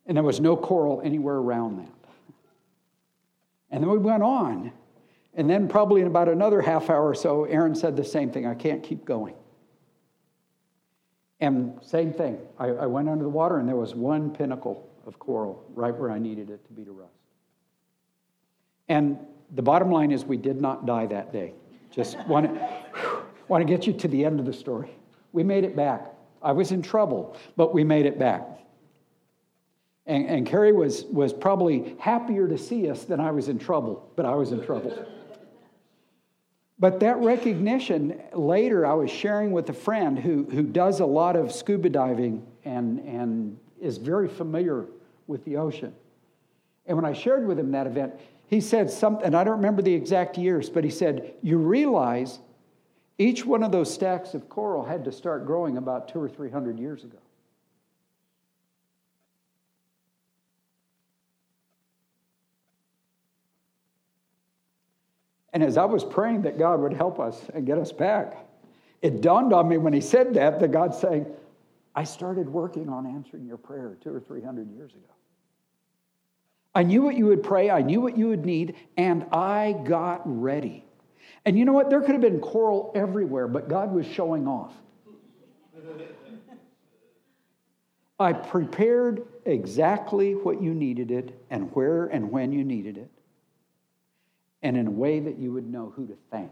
And 0.07 0.17
there 0.17 0.25
was 0.25 0.41
no 0.41 0.57
coral 0.57 1.01
anywhere 1.05 1.37
around 1.37 1.79
that. 1.79 2.11
And 3.71 3.83
then 3.83 3.91
we 3.91 3.99
went 3.99 4.23
on. 4.23 4.73
And 5.35 5.49
then, 5.49 5.67
probably 5.67 6.03
in 6.03 6.07
about 6.07 6.29
another 6.29 6.61
half 6.61 6.91
hour 6.91 7.09
or 7.09 7.15
so, 7.15 7.45
Aaron 7.45 7.75
said 7.75 7.97
the 7.97 8.05
same 8.05 8.31
thing 8.31 8.47
I 8.47 8.55
can't 8.55 8.83
keep 8.83 9.05
going. 9.07 9.35
And 11.41 11.79
same 11.83 12.13
thing. 12.13 12.39
I, 12.59 12.67
I 12.67 12.87
went 12.87 13.09
under 13.09 13.25
the 13.25 13.31
water, 13.31 13.59
and 13.59 13.67
there 13.67 13.77
was 13.77 13.95
one 13.95 14.31
pinnacle 14.31 14.89
of 15.07 15.19
coral 15.19 15.65
right 15.75 15.95
where 15.95 16.11
I 16.11 16.19
needed 16.19 16.51
it 16.51 16.65
to 16.67 16.73
be 16.73 16.85
to 16.85 16.93
rest. 16.93 17.11
And 18.89 19.19
the 19.55 19.63
bottom 19.63 19.91
line 19.91 20.13
is 20.13 20.25
we 20.25 20.37
did 20.37 20.61
not 20.61 20.85
die 20.85 21.07
that 21.07 21.33
day. 21.33 21.55
Just 21.91 22.19
want 22.27 22.47
to, 22.47 23.23
want 23.49 23.67
to 23.67 23.73
get 23.73 23.87
you 23.87 23.93
to 23.95 24.09
the 24.09 24.25
end 24.25 24.39
of 24.39 24.47
the 24.47 24.53
story. 24.53 24.91
We 25.33 25.43
made 25.43 25.65
it 25.65 25.75
back. 25.75 26.13
I 26.43 26.53
was 26.53 26.73
in 26.73 26.83
trouble, 26.83 27.37
but 27.57 27.73
we 27.73 27.85
made 27.85 28.07
it 28.07 28.19
back. 28.19 28.43
And, 30.07 30.27
and 30.27 30.47
Carrie 30.47 30.73
was, 30.73 31.05
was 31.05 31.33
probably 31.33 31.97
happier 31.99 32.49
to 32.49 32.59
see 32.59 32.91
us 32.91 33.05
than 33.05 33.21
I 33.21 33.31
was 33.31 33.49
in 33.49 33.59
trouble, 33.59 34.11
but 34.17 34.27
I 34.27 34.35
was 34.35 34.53
in 34.53 34.65
trouble. 34.65 35.07
But 36.79 36.99
that 37.01 37.19
recognition, 37.19 38.21
later 38.33 38.85
I 38.85 38.95
was 38.95 39.11
sharing 39.11 39.53
with 39.53 39.71
a 39.71 39.73
friend 39.73 40.19
who, 40.19 40.45
who 40.45 40.65
does 40.65 40.99
a 40.99 41.07
lot 41.07 41.37
of 41.37 41.53
scuba 41.53 41.89
diving 41.89 42.45
and, 42.65 42.99
and 43.01 43.59
is 43.81 43.99
very 43.99 44.29
familiar 44.29 44.87
with 45.29 45.45
the 45.45 45.57
ocean. 45.57 45.95
And 46.87 46.97
when 46.97 47.05
I 47.05 47.13
shared 47.13 47.47
with 47.47 47.59
him 47.59 47.71
that 47.71 47.87
event, 47.87 48.15
he 48.49 48.61
said 48.61 48.91
something, 48.91 49.35
I 49.35 49.45
don't 49.45 49.57
remember 49.57 49.83
the 49.83 49.95
exact 49.95 50.37
years, 50.37 50.69
but 50.69 50.83
he 50.83 50.91
said, 50.91 51.35
You 51.41 51.59
realize 51.59 52.41
each 53.17 53.47
one 53.47 53.63
of 53.63 53.71
those 53.71 53.93
stacks 53.93 54.35
of 54.35 54.49
coral 54.49 54.85
had 54.85 55.05
to 55.05 55.13
start 55.13 55.47
growing 55.47 55.77
about 55.77 56.09
two 56.09 56.21
or 56.21 56.29
three 56.29 56.51
hundred 56.51 56.79
years 56.79 57.05
ago. 57.05 57.19
And 65.53 65.63
as 65.63 65.77
I 65.77 65.85
was 65.85 66.05
praying 66.05 66.43
that 66.43 66.59
God 66.59 66.81
would 66.81 66.95
help 66.95 67.21
us 67.21 67.41
and 67.53 67.67
get 67.67 67.79
us 67.79 67.93
back, 67.93 68.47
it 69.03 69.21
dawned 69.21 69.53
on 69.53 69.69
me 69.69 69.77
when 69.77 69.93
he 69.93 70.01
said 70.01 70.35
that, 70.35 70.61
that 70.61 70.73
God's 70.73 70.99
saying, 70.99 71.27
I 71.95 72.05
started 72.05 72.49
working 72.49 72.89
on 72.89 73.07
answering 73.07 73.47
your 73.47 73.59
prayer 73.59 73.99
two 74.01 74.15
or 74.15 74.21
three 74.21 74.41
hundred 74.41 74.71
years 74.71 74.93
ago. 74.93 75.01
I 76.75 76.85
knew 76.85 77.03
what 77.03 77.17
you 77.17 77.27
would 77.27 77.43
pray, 77.43 77.71
I 77.71 77.83
knew 77.83 78.01
what 78.01 78.17
you 78.17 78.29
would 78.29 78.47
need, 78.47 78.77
and 78.97 79.27
I 79.31 79.75
got 79.85 80.23
ready. 80.25 80.87
And 81.45 81.59
you 81.59 81.67
know 81.67 81.73
what? 81.73 81.91
There 81.91 82.01
could 82.01 82.13
have 82.13 82.21
been 82.23 82.41
coral 82.41 82.93
everywhere, 82.95 83.47
but 83.47 83.69
God 83.69 83.93
was 83.93 84.07
showing 84.07 84.47
off. 84.47 84.73
I 88.19 88.33
prepared 88.33 89.27
exactly 89.45 90.35
what 90.35 90.63
you 90.63 90.73
needed 90.73 91.11
it 91.11 91.45
and 91.51 91.75
where 91.75 92.07
and 92.07 92.31
when 92.31 92.53
you 92.53 92.63
needed 92.65 92.97
it 92.97 93.11
and 94.63 94.77
in 94.77 94.87
a 94.87 94.91
way 94.91 95.21
that 95.21 95.39
you 95.39 95.53
would 95.53 95.69
know 95.69 95.93
who 95.95 96.07
to 96.07 96.15
thank. 96.31 96.51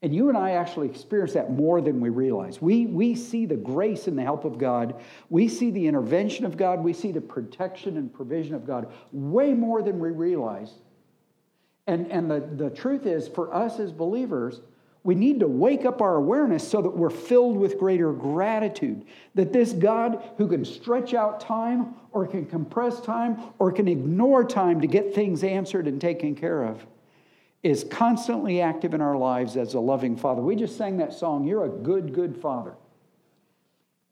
And 0.00 0.14
you 0.14 0.28
and 0.28 0.38
I 0.38 0.52
actually 0.52 0.88
experience 0.88 1.32
that 1.32 1.50
more 1.50 1.80
than 1.80 2.00
we 2.00 2.08
realize. 2.08 2.62
We, 2.62 2.86
we 2.86 3.16
see 3.16 3.46
the 3.46 3.56
grace 3.56 4.06
and 4.06 4.16
the 4.16 4.22
help 4.22 4.44
of 4.44 4.56
God. 4.56 5.00
We 5.28 5.48
see 5.48 5.72
the 5.72 5.88
intervention 5.88 6.44
of 6.44 6.56
God. 6.56 6.84
We 6.84 6.92
see 6.92 7.10
the 7.10 7.20
protection 7.20 7.96
and 7.96 8.12
provision 8.12 8.54
of 8.54 8.64
God 8.64 8.92
way 9.10 9.54
more 9.54 9.82
than 9.82 9.98
we 9.98 10.10
realize. 10.10 10.72
And, 11.88 12.12
and 12.12 12.30
the, 12.30 12.40
the 12.40 12.70
truth 12.70 13.06
is, 13.06 13.26
for 13.26 13.52
us 13.52 13.80
as 13.80 13.90
believers, 13.90 14.60
we 15.08 15.14
need 15.14 15.40
to 15.40 15.48
wake 15.48 15.86
up 15.86 16.02
our 16.02 16.16
awareness 16.16 16.68
so 16.68 16.82
that 16.82 16.90
we're 16.90 17.08
filled 17.08 17.56
with 17.56 17.78
greater 17.78 18.12
gratitude. 18.12 19.06
That 19.36 19.54
this 19.54 19.72
God 19.72 20.22
who 20.36 20.46
can 20.46 20.66
stretch 20.66 21.14
out 21.14 21.40
time 21.40 21.94
or 22.12 22.26
can 22.26 22.44
compress 22.44 23.00
time 23.00 23.38
or 23.58 23.72
can 23.72 23.88
ignore 23.88 24.44
time 24.44 24.82
to 24.82 24.86
get 24.86 25.14
things 25.14 25.42
answered 25.42 25.88
and 25.88 25.98
taken 25.98 26.34
care 26.34 26.62
of 26.62 26.84
is 27.62 27.84
constantly 27.84 28.60
active 28.60 28.92
in 28.92 29.00
our 29.00 29.16
lives 29.16 29.56
as 29.56 29.72
a 29.72 29.80
loving 29.80 30.14
father. 30.14 30.42
We 30.42 30.56
just 30.56 30.76
sang 30.76 30.98
that 30.98 31.14
song, 31.14 31.46
You're 31.46 31.64
a 31.64 31.70
Good, 31.70 32.12
Good 32.12 32.36
Father. 32.36 32.74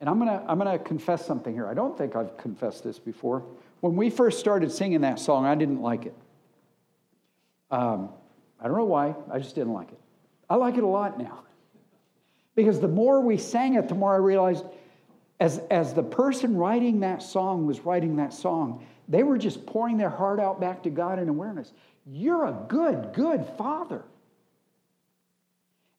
And 0.01 0.09
I'm 0.09 0.19
to 0.21 0.43
I'm 0.49 0.59
to 0.61 0.79
confess 0.79 1.27
something 1.27 1.53
here. 1.53 1.69
I 1.69 1.75
don't 1.75 1.99
think 1.99 2.17
I've 2.17 2.39
confessed 2.39 2.85
this 2.85 2.99
before. 2.99 3.45
When 3.81 3.97
we 3.97 4.09
first 4.09 4.41
started 4.41 4.73
singing 4.73 5.03
that 5.03 5.19
song, 5.19 5.45
I 5.45 5.57
didn't 5.57 5.83
like 5.83 6.07
it. 6.07 6.15
Um, 7.71 8.09
I 8.59 8.67
don't 8.67 8.79
know 8.79 8.85
why, 8.87 9.15
I 9.31 9.39
just 9.41 9.55
didn't 9.55 9.75
like 9.75 9.93
it. 9.93 10.01
I 10.49 10.57
like 10.57 10.77
it 10.77 10.85
a 10.85 10.89
lot 10.89 11.19
now. 11.19 11.43
Because 12.55 12.81
the 12.81 12.89
more 12.89 13.21
we 13.21 13.37
sang 13.37 13.75
it, 13.75 13.89
the 13.89 13.95
more 13.95 14.15
I 14.15 14.19
realized 14.19 14.65
as, 15.39 15.61
as 15.71 15.93
the 15.93 16.03
person 16.03 16.57
writing 16.57 17.01
that 17.01 17.23
song 17.23 17.67
was 17.67 17.81
writing 17.81 18.17
that 18.17 18.33
song, 18.33 18.85
they 19.09 19.23
were 19.23 19.39
just 19.39 19.67
pouring 19.67 19.99
their 19.99 20.11
heart 20.11 20.41
out 20.41 20.61
back 20.61 20.83
to 20.85 20.91
God 20.91 21.19
in 21.19 21.29
awareness. 21.29 21.73
You're 22.07 22.47
a 22.47 22.65
good, 22.69 23.13
good 23.13 23.47
father. 23.59 24.05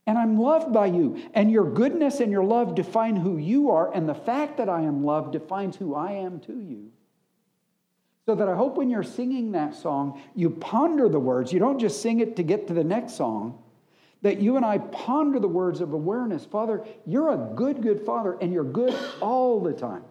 And 0.08 0.18
I'm 0.18 0.40
loved 0.40 0.74
by 0.74 0.88
you. 0.88 1.22
And 1.34 1.52
your 1.52 1.70
goodness 1.70 2.22
and 2.22 2.32
your 2.32 2.44
love 2.44 2.76
define 2.76 3.18
who 3.18 3.38
you 3.38 3.70
are. 3.72 3.94
And 3.94 4.08
the 4.08 4.16
fact 4.16 4.58
that 4.58 4.70
I 4.70 4.82
am 4.82 5.04
loved 5.04 5.34
defines 5.34 5.76
who 5.76 5.94
I 5.94 6.14
am 6.14 6.40
to 6.42 6.60
you. 6.60 6.92
So 8.26 8.34
that 8.36 8.48
I 8.48 8.56
hope 8.56 8.78
when 8.78 8.90
you're 8.90 9.04
singing 9.04 9.52
that 9.52 9.76
song, 9.76 10.22
you 10.34 10.50
ponder 10.50 11.08
the 11.08 11.20
words. 11.20 11.54
You 11.54 11.60
don't 11.60 11.80
just 11.80 12.02
sing 12.02 12.20
it 12.20 12.38
to 12.38 12.44
get 12.44 12.68
to 12.68 12.74
the 12.74 12.84
next 12.84 13.16
song 13.16 13.62
that 14.22 14.40
you 14.40 14.56
and 14.56 14.66
I 14.66 14.80
ponder 14.80 15.40
the 15.40 15.48
words 15.48 15.82
of 15.82 15.94
awareness. 15.94 16.46
Father, 16.46 16.86
you're 17.06 17.30
a 17.30 17.38
good, 17.56 17.82
good 17.82 18.02
Father, 18.02 18.38
and 18.42 18.52
you're 18.52 18.64
good 18.64 18.96
all 19.22 19.62
the 19.62 19.74
time. 19.74 20.04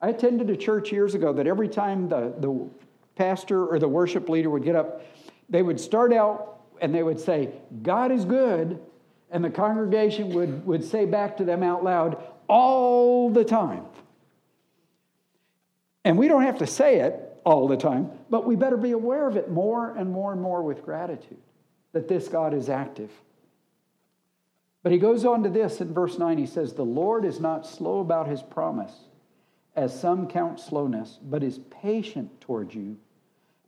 I 0.00 0.08
attended 0.08 0.50
a 0.50 0.56
church 0.56 0.92
years 0.92 1.14
ago 1.14 1.32
that 1.32 1.46
every 1.46 1.68
time 1.68 2.08
the, 2.08 2.34
the 2.38 2.68
pastor 3.16 3.66
or 3.66 3.78
the 3.78 3.88
worship 3.88 4.28
leader 4.28 4.50
would 4.50 4.64
get 4.64 4.76
up, 4.76 5.02
they 5.48 5.62
would 5.62 5.80
start 5.80 6.12
out 6.12 6.60
and 6.80 6.94
they 6.94 7.02
would 7.02 7.18
say, 7.18 7.50
God 7.82 8.12
is 8.12 8.24
good. 8.24 8.80
And 9.30 9.44
the 9.44 9.50
congregation 9.50 10.30
would, 10.34 10.64
would 10.66 10.84
say 10.84 11.06
back 11.06 11.38
to 11.38 11.44
them 11.44 11.62
out 11.62 11.82
loud, 11.82 12.22
all 12.48 13.30
the 13.30 13.44
time. 13.44 13.84
And 16.04 16.18
we 16.18 16.28
don't 16.28 16.42
have 16.42 16.58
to 16.58 16.66
say 16.66 17.00
it 17.00 17.40
all 17.44 17.66
the 17.66 17.76
time, 17.76 18.10
but 18.30 18.46
we 18.46 18.56
better 18.56 18.76
be 18.76 18.92
aware 18.92 19.26
of 19.26 19.36
it 19.36 19.50
more 19.50 19.96
and 19.96 20.10
more 20.10 20.32
and 20.32 20.40
more 20.40 20.62
with 20.62 20.84
gratitude 20.84 21.38
that 21.94 22.08
this 22.08 22.28
God 22.28 22.52
is 22.52 22.68
active. 22.68 23.10
But 24.82 24.92
he 24.92 24.98
goes 24.98 25.24
on 25.24 25.42
to 25.44 25.48
this 25.48 25.80
in 25.80 25.94
verse 25.94 26.18
9. 26.18 26.36
He 26.36 26.44
says, 26.44 26.74
The 26.74 26.84
Lord 26.84 27.24
is 27.24 27.40
not 27.40 27.66
slow 27.66 28.00
about 28.00 28.28
his 28.28 28.42
promise, 28.42 28.92
as 29.74 29.98
some 29.98 30.28
count 30.28 30.60
slowness, 30.60 31.18
but 31.22 31.42
is 31.42 31.60
patient 31.70 32.42
towards 32.42 32.74
you, 32.74 32.98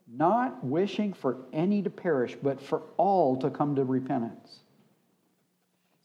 not 0.07 0.63
wishing 0.63 1.15
for 1.15 1.39
any 1.55 1.81
to 1.83 1.89
perish, 1.89 2.37
but 2.43 2.61
for 2.61 2.83
all 2.99 3.37
to 3.39 3.49
come 3.49 3.77
to 3.77 3.85
repentance. 3.85 4.61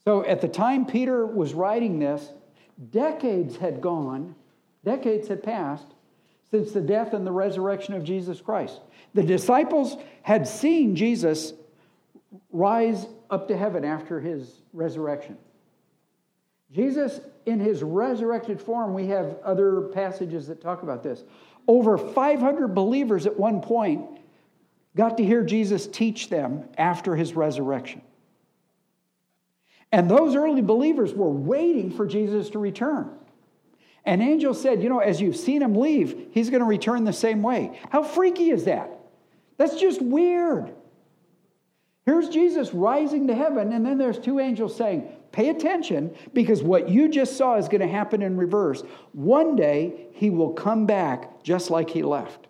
So 0.04 0.24
at 0.24 0.40
the 0.40 0.48
time 0.48 0.86
Peter 0.86 1.26
was 1.26 1.52
writing 1.54 1.98
this, 1.98 2.32
decades 2.90 3.56
had 3.56 3.80
gone, 3.80 4.34
decades 4.84 5.28
had 5.28 5.42
passed 5.42 5.86
since 6.50 6.72
the 6.72 6.80
death 6.80 7.12
and 7.14 7.26
the 7.26 7.32
resurrection 7.32 7.94
of 7.94 8.04
Jesus 8.04 8.40
Christ. 8.40 8.80
The 9.14 9.22
disciples 9.22 9.96
had 10.22 10.48
seen 10.48 10.96
Jesus 10.96 11.52
rise 12.50 13.06
up 13.30 13.48
to 13.48 13.56
heaven 13.56 13.84
after 13.84 14.20
his 14.20 14.62
resurrection. 14.72 15.36
Jesus, 16.72 17.20
in 17.44 17.60
his 17.60 17.82
resurrected 17.82 18.60
form, 18.60 18.94
we 18.94 19.06
have 19.08 19.36
other 19.44 19.82
passages 19.92 20.46
that 20.46 20.60
talk 20.60 20.82
about 20.82 21.02
this. 21.02 21.22
Over 21.68 21.98
500 21.98 22.68
believers 22.68 23.26
at 23.26 23.38
one 23.38 23.60
point 23.60 24.06
got 24.96 25.18
to 25.18 25.24
hear 25.24 25.42
Jesus 25.42 25.86
teach 25.86 26.28
them 26.28 26.68
after 26.78 27.14
his 27.14 27.34
resurrection. 27.34 28.02
And 29.90 30.10
those 30.10 30.34
early 30.34 30.62
believers 30.62 31.12
were 31.12 31.30
waiting 31.30 31.90
for 31.90 32.06
Jesus 32.06 32.50
to 32.50 32.58
return. 32.58 33.10
And 34.04 34.22
angel 34.22 34.54
said, 34.54 34.82
You 34.82 34.88
know, 34.88 34.98
as 34.98 35.20
you've 35.20 35.36
seen 35.36 35.62
him 35.62 35.74
leave, 35.74 36.28
he's 36.32 36.48
going 36.50 36.60
to 36.60 36.66
return 36.66 37.04
the 37.04 37.12
same 37.12 37.42
way. 37.42 37.78
How 37.90 38.02
freaky 38.02 38.50
is 38.50 38.64
that? 38.64 38.90
That's 39.58 39.78
just 39.78 40.00
weird. 40.00 40.72
Here's 42.04 42.28
Jesus 42.28 42.74
rising 42.74 43.28
to 43.28 43.34
heaven, 43.34 43.72
and 43.72 43.86
then 43.86 43.98
there's 43.98 44.18
two 44.18 44.40
angels 44.40 44.76
saying, 44.76 45.08
Pay 45.30 45.48
attention 45.48 46.14
because 46.34 46.62
what 46.62 46.90
you 46.90 47.08
just 47.08 47.36
saw 47.36 47.56
is 47.56 47.68
going 47.68 47.80
to 47.80 47.88
happen 47.88 48.20
in 48.20 48.36
reverse. 48.36 48.82
One 49.12 49.56
day, 49.56 50.08
he 50.12 50.28
will 50.28 50.52
come 50.52 50.84
back 50.84 51.42
just 51.42 51.70
like 51.70 51.88
he 51.88 52.02
left. 52.02 52.48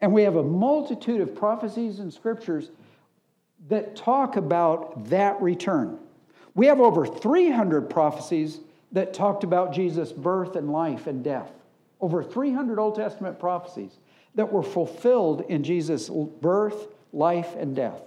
And 0.00 0.12
we 0.12 0.22
have 0.22 0.36
a 0.36 0.42
multitude 0.42 1.20
of 1.20 1.34
prophecies 1.34 2.00
and 2.00 2.12
scriptures 2.12 2.70
that 3.68 3.94
talk 3.94 4.36
about 4.36 5.08
that 5.10 5.40
return. 5.40 5.98
We 6.54 6.66
have 6.66 6.80
over 6.80 7.06
300 7.06 7.88
prophecies 7.88 8.60
that 8.92 9.14
talked 9.14 9.44
about 9.44 9.72
Jesus' 9.72 10.12
birth 10.12 10.56
and 10.56 10.70
life 10.70 11.06
and 11.06 11.22
death. 11.22 11.52
Over 12.00 12.22
300 12.22 12.78
Old 12.78 12.96
Testament 12.96 13.38
prophecies 13.38 13.98
that 14.34 14.52
were 14.52 14.62
fulfilled 14.62 15.44
in 15.48 15.62
Jesus' 15.62 16.08
birth, 16.08 16.88
life, 17.12 17.54
and 17.56 17.74
death. 17.76 18.02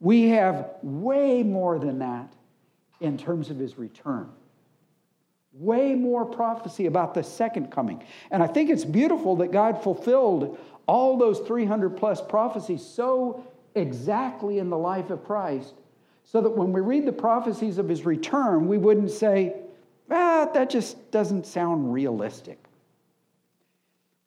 We 0.00 0.30
have 0.30 0.70
way 0.82 1.42
more 1.42 1.78
than 1.78 1.98
that 1.98 2.32
in 3.00 3.18
terms 3.18 3.50
of 3.50 3.58
his 3.58 3.78
return. 3.78 4.30
Way 5.52 5.94
more 5.94 6.24
prophecy 6.24 6.86
about 6.86 7.12
the 7.14 7.22
second 7.22 7.70
coming. 7.70 8.02
And 8.30 8.42
I 8.42 8.46
think 8.46 8.70
it's 8.70 8.84
beautiful 8.84 9.36
that 9.36 9.52
God 9.52 9.82
fulfilled 9.82 10.58
all 10.86 11.18
those 11.18 11.40
300 11.40 11.96
plus 11.96 12.20
prophecies 12.20 12.84
so 12.84 13.46
exactly 13.74 14.58
in 14.58 14.70
the 14.70 14.78
life 14.78 15.10
of 15.10 15.24
Christ, 15.24 15.74
so 16.24 16.40
that 16.40 16.50
when 16.50 16.72
we 16.72 16.80
read 16.80 17.06
the 17.06 17.12
prophecies 17.12 17.78
of 17.78 17.88
his 17.88 18.04
return, 18.04 18.68
we 18.68 18.78
wouldn't 18.78 19.10
say, 19.10 19.54
ah, 20.10 20.48
that 20.54 20.70
just 20.70 21.10
doesn't 21.10 21.46
sound 21.46 21.92
realistic. 21.92 22.64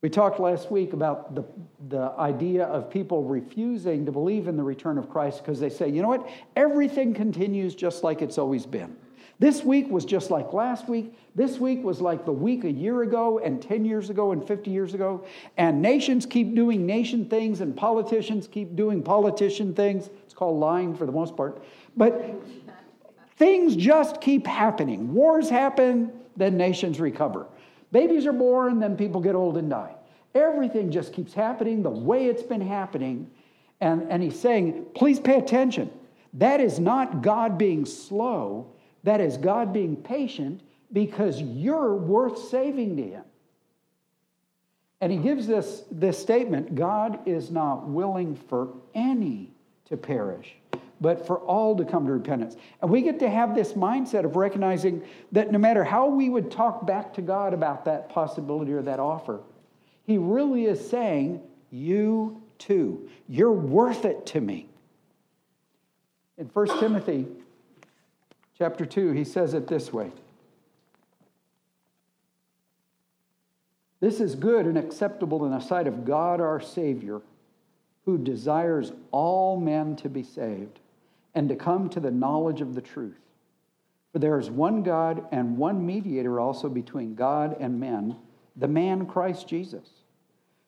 We 0.03 0.09
talked 0.09 0.37
last 0.37 0.69
week 0.69 0.91
about 0.91 1.33
the, 1.33 1.45
the 1.87 2.11
idea 2.19 2.65
of 2.65 2.89
people 2.89 3.23
refusing 3.23 4.05
to 4.05 4.11
believe 4.11 4.49
in 4.49 4.57
the 4.57 4.63
return 4.63 4.97
of 4.97 5.09
Christ 5.09 5.41
because 5.41 5.61
they 5.61 5.69
say, 5.69 5.87
you 5.87 6.01
know 6.01 6.09
what? 6.09 6.29
Everything 6.57 7.13
continues 7.13 7.73
just 7.73 8.03
like 8.03 8.21
it's 8.21 8.37
always 8.37 8.65
been. 8.65 8.97
This 9.39 9.63
week 9.63 9.89
was 9.89 10.03
just 10.03 10.29
like 10.29 10.51
last 10.51 10.89
week. 10.89 11.17
This 11.35 11.57
week 11.57 11.85
was 11.85 12.01
like 12.01 12.25
the 12.25 12.33
week 12.33 12.65
a 12.65 12.71
year 12.71 13.03
ago, 13.03 13.39
and 13.39 13.61
10 13.61 13.85
years 13.85 14.09
ago, 14.09 14.33
and 14.33 14.45
50 14.45 14.69
years 14.69 14.93
ago. 14.93 15.25
And 15.55 15.81
nations 15.81 16.25
keep 16.25 16.53
doing 16.53 16.85
nation 16.85 17.29
things, 17.29 17.61
and 17.61 17.73
politicians 17.73 18.45
keep 18.45 18.75
doing 18.75 19.03
politician 19.03 19.73
things. 19.73 20.09
It's 20.25 20.33
called 20.33 20.59
lying 20.59 20.97
for 20.97 21.05
the 21.05 21.13
most 21.13 21.37
part. 21.37 21.63
But 21.95 22.43
things 23.37 23.77
just 23.77 24.19
keep 24.19 24.47
happening. 24.47 25.13
Wars 25.13 25.49
happen, 25.49 26.11
then 26.35 26.57
nations 26.57 26.99
recover. 26.99 27.47
Babies 27.93 28.25
are 28.25 28.33
born, 28.33 28.79
then 28.79 28.97
people 28.97 29.21
get 29.21 29.35
old 29.35 29.55
and 29.55 29.69
die. 29.69 29.93
Everything 30.33 30.91
just 30.91 31.13
keeps 31.13 31.33
happening 31.33 31.83
the 31.83 31.91
way 31.91 32.25
it's 32.25 32.41
been 32.41 32.59
happening. 32.59 33.29
And, 33.79 34.11
and 34.11 34.23
he's 34.23 34.39
saying, 34.39 34.87
please 34.95 35.19
pay 35.19 35.37
attention. 35.37 35.91
That 36.33 36.59
is 36.59 36.79
not 36.79 37.21
God 37.21 37.59
being 37.59 37.85
slow, 37.85 38.73
that 39.03 39.21
is 39.21 39.37
God 39.37 39.71
being 39.71 39.95
patient 39.95 40.61
because 40.91 41.39
you're 41.39 41.93
worth 41.93 42.49
saving 42.49 42.97
to 42.97 43.03
him. 43.03 43.23
And 44.99 45.11
he 45.11 45.19
gives 45.19 45.45
this, 45.45 45.83
this 45.91 46.17
statement 46.17 46.73
God 46.73 47.19
is 47.27 47.51
not 47.51 47.87
willing 47.87 48.35
for 48.35 48.69
any 48.95 49.53
to 49.85 49.97
perish, 49.97 50.55
but 51.01 51.27
for 51.27 51.37
all 51.39 51.75
to 51.75 51.85
come 51.85 52.05
to 52.05 52.13
repentance. 52.13 52.55
And 52.81 52.89
we 52.89 53.01
get 53.01 53.19
to 53.19 53.29
have 53.29 53.55
this 53.55 53.73
mindset 53.73 54.23
of 54.25 54.35
recognizing 54.35 55.03
that 55.31 55.51
no 55.51 55.57
matter 55.57 55.83
how 55.83 56.07
we 56.07 56.29
would 56.29 56.49
talk 56.49 56.85
back 56.85 57.13
to 57.15 57.21
God 57.21 57.53
about 57.53 57.85
that 57.85 58.09
possibility 58.09 58.71
or 58.73 58.81
that 58.83 58.99
offer, 58.99 59.41
he 60.05 60.17
really 60.17 60.65
is 60.65 60.89
saying, 60.89 61.41
You 61.71 62.41
too, 62.57 63.09
you're 63.27 63.51
worth 63.51 64.05
it 64.05 64.25
to 64.27 64.41
me. 64.41 64.67
In 66.37 66.47
1 66.47 66.79
Timothy 66.79 67.27
chapter 68.57 68.85
2, 68.85 69.11
he 69.11 69.23
says 69.23 69.53
it 69.53 69.67
this 69.67 69.91
way 69.91 70.11
This 73.99 74.19
is 74.19 74.35
good 74.35 74.65
and 74.65 74.77
acceptable 74.77 75.45
in 75.45 75.51
the 75.51 75.61
sight 75.61 75.87
of 75.87 76.03
God 76.03 76.41
our 76.41 76.59
Savior, 76.59 77.21
who 78.05 78.17
desires 78.17 78.91
all 79.11 79.59
men 79.59 79.95
to 79.97 80.09
be 80.09 80.23
saved 80.23 80.79
and 81.35 81.49
to 81.49 81.55
come 81.55 81.89
to 81.89 81.99
the 81.99 82.11
knowledge 82.11 82.61
of 82.61 82.75
the 82.75 82.81
truth. 82.81 83.19
For 84.11 84.19
there 84.19 84.37
is 84.37 84.49
one 84.49 84.83
God 84.83 85.25
and 85.31 85.57
one 85.57 85.85
mediator 85.85 86.39
also 86.39 86.69
between 86.69 87.15
God 87.15 87.57
and 87.59 87.79
men, 87.79 88.15
the 88.55 88.67
man 88.67 89.07
Christ 89.07 89.47
Jesus, 89.47 89.89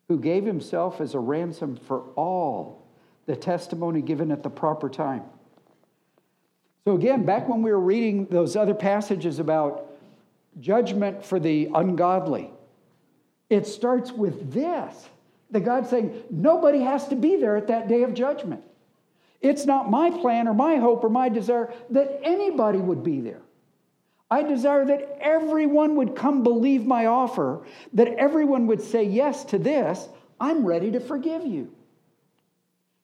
who 0.08 0.20
gave 0.20 0.46
himself 0.46 1.00
as 1.00 1.14
a 1.14 1.20
ransom 1.20 1.76
for 1.76 2.02
all, 2.16 2.88
the 3.28 3.36
testimony 3.36 4.02
given 4.02 4.32
at 4.32 4.44
the 4.44 4.50
proper 4.50 4.90
time. 4.90 5.24
So, 6.86 6.96
again, 6.96 7.26
back 7.26 7.50
when 7.50 7.64
we 7.64 7.72
were 7.72 7.80
reading 7.80 8.26
those 8.28 8.56
other 8.56 8.76
passages 8.76 9.40
about 9.40 9.92
judgment 10.60 11.26
for 11.26 11.40
the 11.40 11.70
ungodly, 11.74 12.52
it 13.50 13.66
starts 13.68 14.12
with 14.12 14.54
this 14.54 15.10
the 15.52 15.60
God 15.60 15.88
saying, 15.88 16.24
nobody 16.30 16.82
has 16.82 17.08
to 17.10 17.16
be 17.16 17.36
there 17.38 17.56
at 17.56 17.68
that 17.68 17.88
day 17.88 18.04
of 18.04 18.14
judgment. 18.14 18.64
It's 19.42 19.66
not 19.66 19.90
my 19.90 20.10
plan 20.10 20.48
or 20.48 20.54
my 20.54 20.78
hope 20.78 21.04
or 21.04 21.10
my 21.10 21.30
desire 21.30 21.74
that 21.92 22.20
anybody 22.24 22.80
would 22.80 23.04
be 23.04 23.22
there. 23.22 23.42
I 24.30 24.42
desire 24.42 24.86
that 24.86 25.20
everyone 25.22 25.96
would 25.98 26.16
come 26.16 26.42
believe 26.42 26.86
my 26.86 27.06
offer, 27.06 27.64
that 27.94 28.08
everyone 28.08 28.68
would 28.68 28.82
say 28.82 29.04
yes 29.04 29.46
to 29.46 29.60
this. 29.60 30.08
I'm 30.40 30.66
ready 30.66 30.92
to 30.92 31.00
forgive 31.00 31.46
you. 31.46 31.72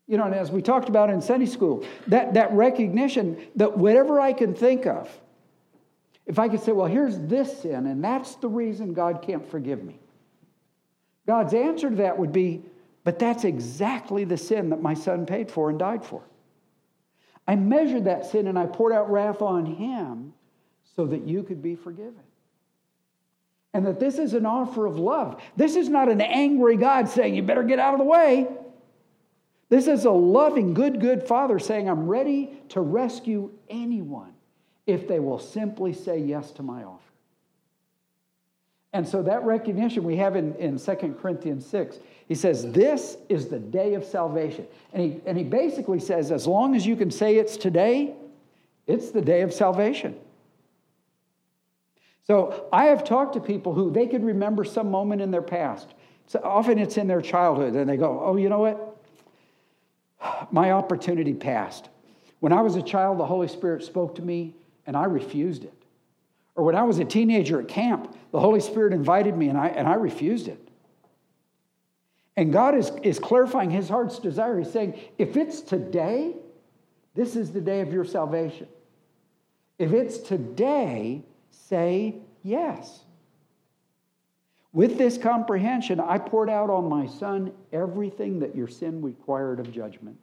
You 0.08 0.18
know, 0.18 0.26
and 0.26 0.36
as 0.36 0.52
we 0.52 0.62
talked 0.62 0.90
about 0.90 1.10
in 1.10 1.22
Sunday 1.22 1.46
school, 1.46 1.86
that, 2.08 2.34
that 2.34 2.52
recognition 2.54 3.38
that 3.56 3.78
whatever 3.78 4.20
I 4.20 4.34
can 4.34 4.56
think 4.56 4.86
of, 4.86 5.10
if 6.26 6.40
I 6.40 6.50
could 6.50 6.62
say, 6.62 6.72
well, 6.72 6.88
here's 6.88 7.18
this 7.20 7.62
sin, 7.62 7.88
and 7.88 8.04
that's 8.04 8.36
the 8.36 8.48
reason 8.48 8.94
God 8.94 9.22
can't 9.22 9.50
forgive 9.50 9.84
me. 9.84 10.00
God's 11.28 11.54
answer 11.54 11.90
to 11.90 11.96
that 11.98 12.18
would 12.18 12.32
be, 12.32 12.62
but 13.04 13.20
that's 13.20 13.44
exactly 13.44 14.24
the 14.24 14.38
sin 14.38 14.70
that 14.70 14.82
my 14.82 14.94
son 14.94 15.26
paid 15.26 15.52
for 15.52 15.70
and 15.70 15.78
died 15.80 16.04
for. 16.04 16.24
I 17.48 17.56
measured 17.56 18.06
that 18.06 18.26
sin 18.26 18.48
and 18.48 18.58
I 18.58 18.66
poured 18.66 18.94
out 18.94 19.12
wrath 19.12 19.42
on 19.42 19.66
him 19.66 20.34
so 20.96 21.06
that 21.08 21.28
you 21.28 21.44
could 21.44 21.62
be 21.62 21.76
forgiven. 21.76 22.24
And 23.74 23.86
that 23.86 24.00
this 24.00 24.18
is 24.18 24.34
an 24.34 24.46
offer 24.46 24.86
of 24.86 24.98
love. 24.98 25.42
This 25.56 25.76
is 25.76 25.90
not 25.90 26.10
an 26.10 26.22
angry 26.22 26.76
God 26.76 27.08
saying, 27.08 27.36
you 27.36 27.44
better 27.44 27.64
get 27.64 27.80
out 27.80 27.94
of 27.94 28.00
the 28.00 28.06
way. 28.06 28.48
This 29.70 29.88
is 29.88 30.04
a 30.04 30.12
loving, 30.12 30.74
good, 30.74 31.00
good 31.00 31.26
Father 31.26 31.58
saying, 31.58 31.90
I'm 31.90 32.08
ready 32.08 32.62
to 32.70 32.82
rescue 32.82 33.52
anyone 33.70 34.34
if 34.86 35.08
they 35.08 35.20
will 35.20 35.40
simply 35.40 35.94
say 35.94 36.20
yes 36.20 36.52
to 36.52 36.64
my 36.64 36.84
offer. 36.84 37.11
And 38.94 39.08
so 39.08 39.24
that 39.24 39.44
recognition 39.44 40.04
we 40.04 40.18
have 40.18 40.36
in, 40.36 40.54
in 40.56 40.78
2 40.78 41.16
Corinthians 41.22 41.66
6, 41.66 42.00
he 42.28 42.36
says, 42.36 42.70
This 42.72 43.18
is 43.30 43.48
the 43.48 43.60
day 43.60 43.94
of 43.94 44.04
salvation. 44.04 44.68
And 44.94 45.02
he, 45.02 45.22
and 45.26 45.38
he 45.38 45.44
basically 45.44 46.00
says, 46.00 46.32
as 46.32 46.46
long 46.46 46.76
as 46.76 46.86
you 46.86 46.96
can 46.96 47.10
say 47.10 47.38
it's 47.38 47.56
today, 47.56 48.16
it's 48.88 49.12
the 49.12 49.22
day 49.22 49.42
of 49.42 49.54
salvation. 49.54 50.18
So 52.28 52.68
I 52.72 52.86
have 52.86 53.04
talked 53.04 53.34
to 53.34 53.40
people 53.40 53.74
who 53.74 53.92
they 53.92 54.08
could 54.08 54.24
remember 54.24 54.64
some 54.66 54.92
moment 54.92 55.22
in 55.22 55.32
their 55.32 55.42
past. 55.42 55.88
So 56.28 56.42
often 56.44 56.78
it's 56.78 56.98
in 56.98 57.08
their 57.08 57.22
childhood, 57.22 57.76
and 57.76 57.90
they 57.90 57.98
go, 57.98 58.22
Oh, 58.24 58.36
you 58.36 58.50
know 58.50 58.60
what? 58.60 58.92
my 60.52 60.72
opportunity 60.72 61.34
passed. 61.34 61.90
When 62.40 62.54
I 62.54 62.62
was 62.62 62.76
a 62.76 62.82
child, 62.82 63.20
the 63.20 63.26
Holy 63.26 63.48
Spirit 63.48 63.84
spoke 63.84 64.16
to 64.16 64.22
me 64.22 64.56
and 64.86 64.98
I 64.98 65.06
refused 65.06 65.64
it. 65.64 65.74
Or 66.56 66.64
when 66.64 66.76
I 66.76 66.84
was 66.84 67.00
a 67.00 67.06
teenager 67.06 67.62
at 67.62 67.68
camp, 67.68 68.16
the 68.32 68.40
Holy 68.40 68.60
Spirit 68.60 68.94
invited 68.94 69.38
me 69.38 69.50
and 69.50 69.58
I, 69.58 69.68
and 69.68 69.88
I 69.88 69.96
refused 69.96 70.48
it. 70.48 70.68
And 72.36 72.52
God 72.52 72.76
is, 72.76 72.92
is 73.04 73.20
clarifying 73.20 73.70
his 73.70 73.90
heart's 73.90 74.20
desire. 74.20 74.60
He's 74.60 74.72
saying, 74.72 75.00
if 75.18 75.38
it's 75.38 75.62
today, 75.62 76.36
this 77.14 77.36
is 77.36 77.52
the 77.52 77.62
day 77.62 77.82
of 77.82 77.92
your 77.92 78.06
salvation. 78.06 78.68
If 79.78 79.94
it's 79.94 80.18
today, 80.18 81.24
say 81.50 82.16
yes. 82.44 83.02
With 84.74 84.98
this 84.98 85.18
comprehension, 85.18 86.00
I 86.00 86.18
poured 86.18 86.50
out 86.50 86.70
on 86.70 86.88
my 86.88 87.06
son 87.06 87.52
everything 87.74 88.40
that 88.40 88.56
your 88.56 88.70
sin 88.70 89.02
required 89.02 89.60
of 89.60 89.72
judgment, 89.72 90.18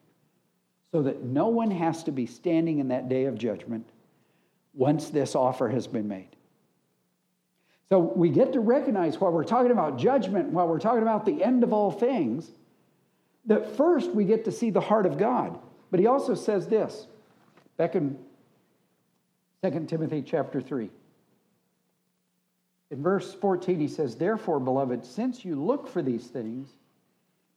so 0.90 1.02
that 1.02 1.22
no 1.22 1.48
one 1.48 1.70
has 1.70 2.02
to 2.04 2.12
be 2.12 2.24
standing 2.24 2.78
in 2.78 2.88
that 2.88 3.10
day 3.10 3.26
of 3.26 3.36
judgment 3.36 3.86
once 4.78 5.10
this 5.10 5.34
offer 5.34 5.68
has 5.68 5.88
been 5.88 6.06
made. 6.06 6.28
So 7.88 7.98
we 7.98 8.30
get 8.30 8.52
to 8.52 8.60
recognize 8.60 9.20
while 9.20 9.32
we're 9.32 9.44
talking 9.44 9.72
about 9.72 9.98
judgment, 9.98 10.50
while 10.50 10.68
we're 10.68 10.78
talking 10.78 11.02
about 11.02 11.26
the 11.26 11.42
end 11.42 11.64
of 11.64 11.72
all 11.72 11.90
things, 11.90 12.48
that 13.46 13.76
first 13.76 14.12
we 14.12 14.24
get 14.24 14.44
to 14.44 14.52
see 14.52 14.70
the 14.70 14.80
heart 14.80 15.04
of 15.04 15.18
God. 15.18 15.58
But 15.90 15.98
he 15.98 16.06
also 16.06 16.34
says 16.34 16.68
this 16.68 17.06
back 17.76 17.96
in 17.96 18.16
2 19.64 19.86
Timothy 19.86 20.22
chapter 20.22 20.60
3. 20.60 20.90
In 22.90 23.02
verse 23.02 23.34
14, 23.34 23.80
he 23.80 23.88
says, 23.88 24.14
Therefore, 24.14 24.60
beloved, 24.60 25.04
since 25.04 25.44
you 25.44 25.60
look 25.60 25.88
for 25.88 26.02
these 26.02 26.28
things, 26.28 26.68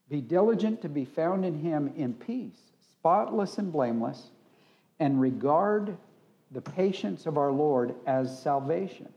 be 0.10 0.22
diligent 0.22 0.82
to 0.82 0.90
be 0.90 1.06
found 1.06 1.46
in 1.46 1.60
him 1.60 1.94
in 1.96 2.14
peace, 2.14 2.58
spotless 2.94 3.58
and 3.60 3.72
blameless, 3.72 4.30
and 5.00 5.22
regard 5.22 5.98
the 6.52 6.62
patience 6.62 7.26
of 7.26 7.38
our 7.38 7.52
Lord 7.52 7.96
as 8.06 8.42
salvation. 8.42 9.10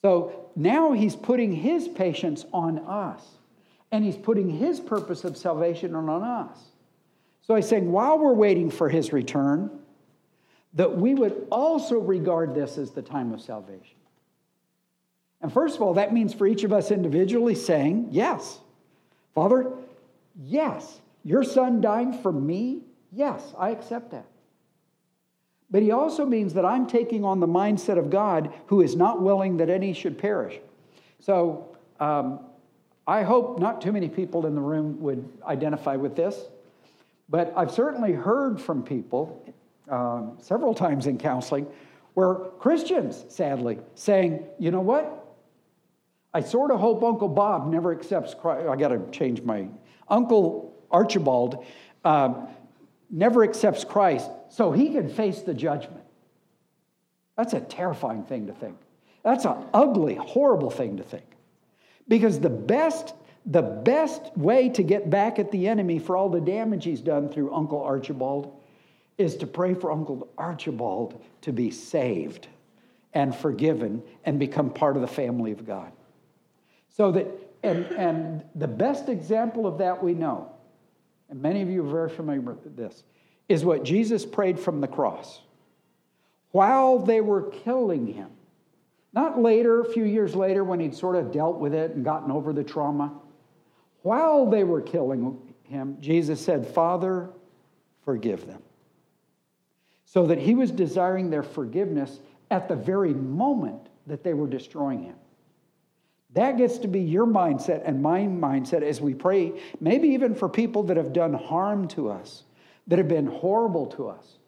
So 0.00 0.50
now 0.56 0.92
he's 0.92 1.16
putting 1.16 1.52
his 1.52 1.88
patience 1.88 2.44
on 2.52 2.80
us, 2.80 3.24
and 3.90 4.04
he's 4.04 4.16
putting 4.16 4.50
his 4.50 4.80
purpose 4.80 5.24
of 5.24 5.36
salvation 5.36 5.94
on 5.94 6.22
us. 6.22 6.58
So 7.42 7.54
he's 7.54 7.68
saying, 7.68 7.90
while 7.90 8.18
we're 8.18 8.34
waiting 8.34 8.70
for 8.70 8.88
his 8.88 9.12
return, 9.12 9.70
that 10.74 10.96
we 10.96 11.14
would 11.14 11.46
also 11.50 11.98
regard 11.98 12.54
this 12.54 12.78
as 12.78 12.90
the 12.90 13.02
time 13.02 13.32
of 13.32 13.40
salvation. 13.40 13.96
And 15.40 15.52
first 15.52 15.76
of 15.76 15.82
all, 15.82 15.94
that 15.94 16.12
means 16.12 16.32
for 16.32 16.46
each 16.46 16.64
of 16.64 16.72
us 16.72 16.90
individually 16.90 17.54
saying, 17.54 18.08
Yes, 18.10 18.60
Father, 19.34 19.72
yes, 20.40 21.00
your 21.24 21.42
son 21.42 21.80
dying 21.80 22.12
for 22.22 22.32
me, 22.32 22.82
yes, 23.10 23.42
I 23.58 23.70
accept 23.70 24.12
that. 24.12 24.26
But 25.72 25.82
he 25.82 25.90
also 25.90 26.26
means 26.26 26.52
that 26.54 26.66
I'm 26.66 26.86
taking 26.86 27.24
on 27.24 27.40
the 27.40 27.48
mindset 27.48 27.98
of 27.98 28.10
God 28.10 28.52
who 28.66 28.82
is 28.82 28.94
not 28.94 29.22
willing 29.22 29.56
that 29.56 29.70
any 29.70 29.94
should 29.94 30.18
perish. 30.18 30.60
So 31.18 31.74
um, 31.98 32.40
I 33.06 33.22
hope 33.22 33.58
not 33.58 33.80
too 33.80 33.90
many 33.90 34.10
people 34.10 34.46
in 34.46 34.54
the 34.54 34.60
room 34.60 35.00
would 35.00 35.26
identify 35.44 35.96
with 35.96 36.14
this. 36.14 36.38
But 37.30 37.54
I've 37.56 37.70
certainly 37.70 38.12
heard 38.12 38.60
from 38.60 38.82
people 38.82 39.42
um, 39.88 40.36
several 40.38 40.74
times 40.74 41.06
in 41.06 41.16
counseling 41.16 41.66
where 42.12 42.34
Christians, 42.34 43.24
sadly, 43.28 43.78
saying, 43.94 44.44
you 44.58 44.70
know 44.70 44.82
what? 44.82 45.18
I 46.34 46.42
sort 46.42 46.70
of 46.70 46.80
hope 46.80 47.02
Uncle 47.02 47.28
Bob 47.28 47.70
never 47.70 47.92
accepts 47.92 48.34
Christ. 48.34 48.68
I 48.68 48.76
got 48.76 48.88
to 48.88 49.00
change 49.10 49.40
my 49.40 49.68
Uncle 50.08 50.74
Archibald 50.90 51.64
uh, 52.04 52.34
never 53.10 53.42
accepts 53.42 53.84
Christ 53.84 54.28
so 54.52 54.70
he 54.70 54.90
can 54.90 55.08
face 55.08 55.40
the 55.40 55.54
judgment. 55.54 56.04
That's 57.38 57.54
a 57.54 57.60
terrifying 57.60 58.24
thing 58.24 58.48
to 58.48 58.52
think. 58.52 58.76
That's 59.24 59.46
an 59.46 59.64
ugly, 59.72 60.14
horrible 60.14 60.70
thing 60.70 60.98
to 60.98 61.02
think. 61.02 61.24
Because 62.06 62.38
the 62.38 62.50
best, 62.50 63.14
the 63.46 63.62
best 63.62 64.36
way 64.36 64.68
to 64.68 64.82
get 64.82 65.08
back 65.08 65.38
at 65.38 65.50
the 65.52 65.68
enemy 65.68 65.98
for 65.98 66.18
all 66.18 66.28
the 66.28 66.40
damage 66.40 66.84
he's 66.84 67.00
done 67.00 67.30
through 67.30 67.54
Uncle 67.54 67.82
Archibald 67.82 68.60
is 69.16 69.36
to 69.36 69.46
pray 69.46 69.72
for 69.72 69.90
Uncle 69.90 70.28
Archibald 70.36 71.24
to 71.40 71.52
be 71.52 71.70
saved 71.70 72.46
and 73.14 73.34
forgiven 73.34 74.02
and 74.24 74.38
become 74.38 74.68
part 74.68 74.96
of 74.96 75.02
the 75.02 75.08
family 75.08 75.52
of 75.52 75.66
God. 75.66 75.92
So 76.90 77.10
that, 77.12 77.26
and, 77.62 77.86
and 77.92 78.44
the 78.54 78.68
best 78.68 79.08
example 79.08 79.66
of 79.66 79.78
that 79.78 80.04
we 80.04 80.12
know, 80.12 80.52
and 81.30 81.40
many 81.40 81.62
of 81.62 81.70
you 81.70 81.82
are 81.82 81.90
very 81.90 82.10
familiar 82.10 82.42
with 82.42 82.76
this, 82.76 83.04
is 83.48 83.64
what 83.64 83.84
Jesus 83.84 84.24
prayed 84.24 84.58
from 84.58 84.80
the 84.80 84.88
cross. 84.88 85.40
While 86.52 86.98
they 86.98 87.20
were 87.20 87.50
killing 87.50 88.06
him, 88.06 88.30
not 89.12 89.40
later, 89.40 89.80
a 89.80 89.92
few 89.92 90.04
years 90.04 90.34
later, 90.34 90.64
when 90.64 90.80
he'd 90.80 90.94
sort 90.94 91.16
of 91.16 91.32
dealt 91.32 91.58
with 91.58 91.74
it 91.74 91.92
and 91.92 92.04
gotten 92.04 92.30
over 92.30 92.52
the 92.52 92.64
trauma. 92.64 93.12
While 94.02 94.48
they 94.48 94.64
were 94.64 94.80
killing 94.80 95.38
him, 95.64 95.98
Jesus 96.00 96.40
said, 96.40 96.66
Father, 96.66 97.28
forgive 98.04 98.46
them. 98.46 98.62
So 100.06 100.26
that 100.26 100.38
he 100.38 100.54
was 100.54 100.70
desiring 100.70 101.30
their 101.30 101.42
forgiveness 101.42 102.20
at 102.50 102.68
the 102.68 102.76
very 102.76 103.14
moment 103.14 103.88
that 104.06 104.24
they 104.24 104.34
were 104.34 104.46
destroying 104.46 105.02
him. 105.02 105.16
That 106.34 106.56
gets 106.56 106.78
to 106.78 106.88
be 106.88 107.00
your 107.00 107.26
mindset 107.26 107.82
and 107.84 108.02
my 108.02 108.20
mindset 108.20 108.82
as 108.82 109.00
we 109.00 109.14
pray, 109.14 109.52
maybe 109.80 110.08
even 110.08 110.34
for 110.34 110.48
people 110.48 110.82
that 110.84 110.96
have 110.96 111.12
done 111.12 111.34
harm 111.34 111.88
to 111.88 112.10
us, 112.10 112.44
that 112.86 112.98
have 112.98 113.08
been 113.08 113.26
horrible 113.26 113.86
to 113.86 114.08
us. 114.08 114.38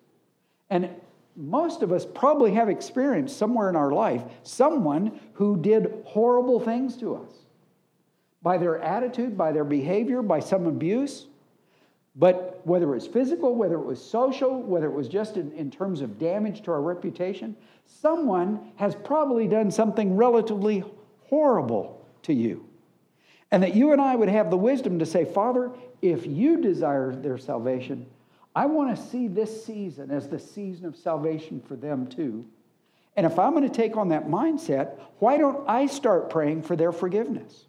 And 0.71 0.91
most 1.37 1.83
of 1.83 1.93
us 1.93 2.07
probably 2.07 2.53
have 2.53 2.69
experienced 2.69 3.37
somewhere 3.37 3.69
in 3.69 3.77
our 3.77 3.93
life 3.93 4.23
someone 4.43 5.19
who 5.35 5.57
did 5.57 6.03
horrible 6.05 6.61
things 6.61 6.97
to 6.99 7.17
us 7.17 7.31
by 8.43 8.59
their 8.59 8.79
attitude, 8.79 9.37
by 9.37 9.53
their 9.53 9.65
behavior, 9.65 10.23
by 10.23 10.39
some 10.39 10.67
abuse. 10.67 11.27
But 12.17 12.61
whether 12.65 12.87
it 12.87 12.95
was 12.95 13.07
physical, 13.07 13.57
whether 13.57 13.75
it 13.75 13.85
was 13.85 14.05
social, 14.05 14.63
whether 14.63 14.87
it 14.87 14.93
was 14.93 15.09
just 15.09 15.37
in, 15.37 15.51
in 15.53 15.71
terms 15.71 16.01
of 16.01 16.19
damage 16.19 16.63
to 16.63 16.71
our 16.71 16.81
reputation, 16.81 17.57
someone 17.87 18.73
has 18.77 18.95
probably 18.95 19.49
done 19.49 19.71
something 19.71 20.17
relatively 20.17 20.85
horrible 21.29 22.07
to 22.23 22.33
you. 22.33 22.69
And 23.51 23.63
that 23.63 23.75
you 23.75 23.93
and 23.93 24.01
I 24.01 24.15
would 24.15 24.29
have 24.29 24.51
the 24.51 24.57
wisdom 24.57 24.99
to 25.01 25.07
say, 25.07 25.25
Father, 25.25 25.73
if 26.03 26.27
you 26.27 26.61
desire 26.61 27.15
their 27.15 27.39
salvation, 27.39 28.07
I 28.55 28.67
want 28.67 28.97
to 28.97 29.03
see 29.03 29.27
this 29.27 29.65
season 29.65 30.11
as 30.11 30.29
the 30.29 30.39
season 30.39 30.87
of 30.87 30.97
salvation 30.97 31.61
for 31.61 31.77
them 31.77 32.07
too. 32.07 32.45
And 33.17 33.27
if 33.27 33.39
I'm 33.39 33.53
going 33.53 33.69
to 33.69 33.75
take 33.75 33.97
on 33.97 34.09
that 34.09 34.29
mindset, 34.29 34.99
why 35.19 35.39
don't 35.39 35.69
I 35.69 35.87
start 35.87 36.31
praying 36.31 36.63
for 36.63 36.77
their 36.77 36.93
forgiveness? 36.93 37.67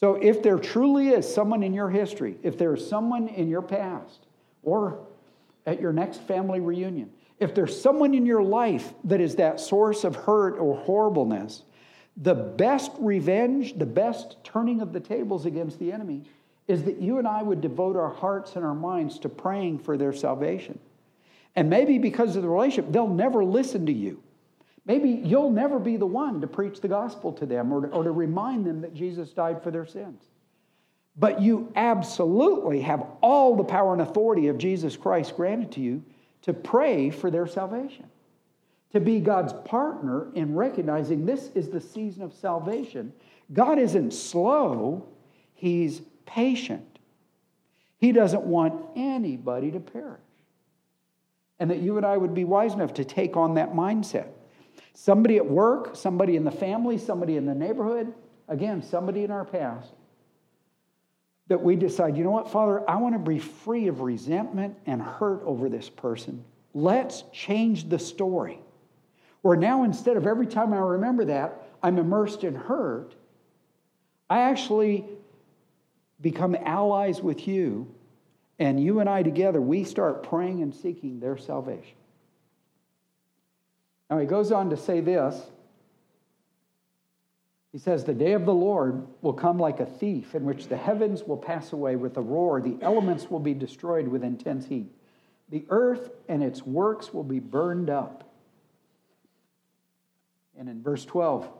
So, 0.00 0.14
if 0.16 0.42
there 0.42 0.58
truly 0.58 1.08
is 1.08 1.32
someone 1.32 1.62
in 1.62 1.72
your 1.72 1.88
history, 1.88 2.36
if 2.42 2.58
there 2.58 2.74
is 2.74 2.86
someone 2.86 3.28
in 3.28 3.48
your 3.48 3.62
past, 3.62 4.26
or 4.62 4.98
at 5.66 5.80
your 5.80 5.92
next 5.92 6.20
family 6.22 6.60
reunion, 6.60 7.10
if 7.38 7.54
there's 7.54 7.80
someone 7.80 8.14
in 8.14 8.26
your 8.26 8.42
life 8.42 8.92
that 9.04 9.20
is 9.20 9.36
that 9.36 9.60
source 9.60 10.04
of 10.04 10.16
hurt 10.16 10.58
or 10.58 10.76
horribleness, 10.76 11.62
the 12.16 12.34
best 12.34 12.90
revenge, 12.98 13.78
the 13.78 13.86
best 13.86 14.36
turning 14.44 14.80
of 14.80 14.92
the 14.92 15.00
tables 15.00 15.46
against 15.46 15.78
the 15.78 15.92
enemy 15.92 16.22
is 16.66 16.84
that 16.84 17.00
you 17.00 17.18
and 17.18 17.28
I 17.28 17.42
would 17.42 17.60
devote 17.60 17.96
our 17.96 18.10
hearts 18.10 18.56
and 18.56 18.64
our 18.64 18.74
minds 18.74 19.18
to 19.20 19.28
praying 19.28 19.80
for 19.80 19.96
their 19.96 20.12
salvation. 20.12 20.78
And 21.56 21.70
maybe 21.70 21.98
because 21.98 22.36
of 22.36 22.42
the 22.42 22.48
relationship, 22.48 22.90
they'll 22.90 23.06
never 23.06 23.44
listen 23.44 23.86
to 23.86 23.92
you. 23.92 24.22
Maybe 24.86 25.10
you'll 25.10 25.50
never 25.50 25.78
be 25.78 25.96
the 25.96 26.06
one 26.06 26.40
to 26.40 26.46
preach 26.46 26.80
the 26.80 26.88
gospel 26.88 27.32
to 27.34 27.46
them 27.46 27.72
or 27.72 27.86
to, 27.86 27.88
or 27.88 28.04
to 28.04 28.10
remind 28.10 28.66
them 28.66 28.80
that 28.82 28.94
Jesus 28.94 29.30
died 29.30 29.62
for 29.62 29.70
their 29.70 29.86
sins. 29.86 30.22
But 31.16 31.40
you 31.40 31.72
absolutely 31.76 32.80
have 32.80 33.06
all 33.22 33.56
the 33.56 33.64
power 33.64 33.92
and 33.92 34.02
authority 34.02 34.48
of 34.48 34.58
Jesus 34.58 34.96
Christ 34.96 35.36
granted 35.36 35.72
to 35.72 35.80
you 35.80 36.02
to 36.42 36.52
pray 36.52 37.10
for 37.10 37.30
their 37.30 37.46
salvation, 37.46 38.06
to 38.92 39.00
be 39.00 39.20
God's 39.20 39.52
partner 39.64 40.28
in 40.34 40.54
recognizing 40.54 41.24
this 41.24 41.50
is 41.54 41.70
the 41.70 41.80
season 41.80 42.22
of 42.22 42.34
salvation. 42.34 43.12
God 43.52 43.78
isn't 43.78 44.12
slow, 44.12 45.06
He's 45.54 46.02
patient. 46.26 46.98
He 47.98 48.12
doesn't 48.12 48.42
want 48.42 48.84
anybody 48.96 49.70
to 49.70 49.80
perish. 49.80 50.20
And 51.58 51.70
that 51.70 51.78
you 51.78 51.96
and 51.96 52.04
I 52.04 52.16
would 52.16 52.34
be 52.34 52.44
wise 52.44 52.74
enough 52.74 52.94
to 52.94 53.04
take 53.04 53.36
on 53.36 53.54
that 53.54 53.72
mindset. 53.72 54.28
Somebody 54.94 55.36
at 55.36 55.46
work, 55.46 55.96
somebody 55.96 56.36
in 56.36 56.44
the 56.44 56.50
family, 56.50 56.98
somebody 56.98 57.36
in 57.36 57.46
the 57.46 57.54
neighborhood, 57.54 58.12
again, 58.48 58.82
somebody 58.82 59.24
in 59.24 59.30
our 59.30 59.44
past, 59.44 59.92
that 61.48 61.62
we 61.62 61.76
decide, 61.76 62.16
you 62.16 62.24
know 62.24 62.30
what, 62.30 62.50
Father, 62.50 62.88
I 62.88 62.96
want 62.96 63.14
to 63.14 63.18
be 63.18 63.38
free 63.38 63.88
of 63.88 64.00
resentment 64.00 64.76
and 64.86 65.00
hurt 65.00 65.42
over 65.44 65.68
this 65.68 65.88
person. 65.88 66.44
Let's 66.72 67.24
change 67.32 67.88
the 67.88 67.98
story. 67.98 68.58
Where 69.42 69.56
now, 69.56 69.84
instead 69.84 70.16
of 70.16 70.26
every 70.26 70.46
time 70.46 70.72
I 70.72 70.78
remember 70.78 71.26
that, 71.26 71.68
I'm 71.82 71.98
immersed 71.98 72.44
in 72.44 72.54
hurt, 72.54 73.14
I 74.30 74.40
actually 74.40 75.04
become 76.24 76.56
allies 76.64 77.20
with 77.20 77.46
you, 77.46 77.94
and 78.58 78.82
you 78.82 78.98
and 78.98 79.08
I 79.08 79.22
together, 79.22 79.60
we 79.60 79.84
start 79.84 80.22
praying 80.22 80.62
and 80.62 80.74
seeking 80.74 81.20
their 81.20 81.36
salvation. 81.36 81.96
Now, 84.10 84.18
he 84.18 84.26
goes 84.26 84.50
on 84.50 84.70
to 84.70 84.76
say 84.76 85.00
this. 85.00 85.40
He 87.72 87.78
says, 87.78 88.04
The 88.04 88.14
day 88.14 88.32
of 88.32 88.46
the 88.46 88.54
Lord 88.54 89.06
will 89.20 89.34
come 89.34 89.58
like 89.58 89.80
a 89.80 89.86
thief, 89.86 90.34
in 90.34 90.44
which 90.44 90.68
the 90.68 90.78
heavens 90.78 91.24
will 91.24 91.36
pass 91.36 91.72
away 91.72 91.96
with 91.96 92.16
a 92.16 92.22
roar, 92.22 92.62
the 92.62 92.78
elements 92.80 93.30
will 93.30 93.40
be 93.40 93.52
destroyed 93.52 94.08
with 94.08 94.24
intense 94.24 94.66
heat, 94.66 94.90
the 95.50 95.66
earth 95.68 96.10
and 96.26 96.42
its 96.42 96.62
works 96.62 97.12
will 97.12 97.22
be 97.22 97.38
burned 97.38 97.90
up. 97.90 98.32
And 100.58 100.70
in 100.70 100.82
verse 100.82 101.04
12, 101.04 101.50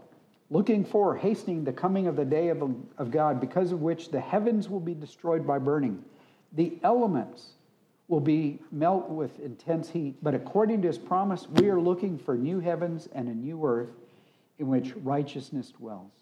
looking 0.55 0.85
for, 0.85 1.17
hastening 1.17 1.65
the 1.65 1.73
coming 1.73 2.07
of 2.07 2.15
the 2.15 2.25
day 2.25 2.49
of, 2.49 2.63
of 2.97 3.11
God, 3.11 3.41
because 3.41 3.73
of 3.73 3.83
which 3.83 4.13
the 4.13 4.21
heavens 4.21 4.69
will 4.69 4.79
be 4.79 4.95
destroyed 4.95 5.45
by 5.45 5.59
burning. 5.59 6.01
The 6.53 6.79
elements 6.85 7.55
will 8.07 8.21
be 8.21 8.61
melt 8.71 9.11
with 9.11 9.41
intense 9.41 9.91
heat, 9.91 10.15
but 10.23 10.33
according 10.33 10.81
to 10.83 10.87
his 10.87 10.97
promise, 10.97 11.49
we 11.49 11.69
are 11.71 11.81
looking 11.81 12.17
for 12.17 12.37
new 12.37 12.61
heavens 12.61 13.09
and 13.13 13.27
a 13.27 13.35
new 13.35 13.67
earth 13.67 13.91
in 14.61 14.69
which 14.69 14.95
righteousness 15.03 15.73
dwells. 15.73 16.13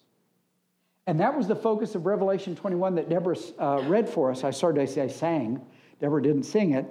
And 1.07 1.21
that 1.21 1.37
was 1.37 1.47
the 1.47 1.57
focus 1.57 1.95
of 1.95 2.07
Revelation 2.07 2.57
21 2.57 2.95
that 2.95 3.11
Deborah 3.11 3.37
uh, 3.59 3.83
read 3.87 4.09
for 4.09 4.31
us. 4.31 4.45
I 4.45 4.51
started 4.51 4.87
to 4.87 4.91
say 4.91 5.03
I 5.03 5.09
sang. 5.09 5.61
Deborah 6.01 6.23
didn't 6.23 6.45
sing 6.45 6.73
it, 6.73 6.87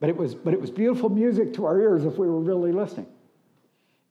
but 0.00 0.08
it 0.08 0.16
was 0.16 0.34
but 0.34 0.54
it 0.54 0.60
was 0.60 0.70
beautiful 0.70 1.10
music 1.10 1.52
to 1.54 1.66
our 1.66 1.78
ears 1.78 2.06
if 2.06 2.16
we 2.16 2.28
were 2.28 2.40
really 2.40 2.72
listening 2.72 3.08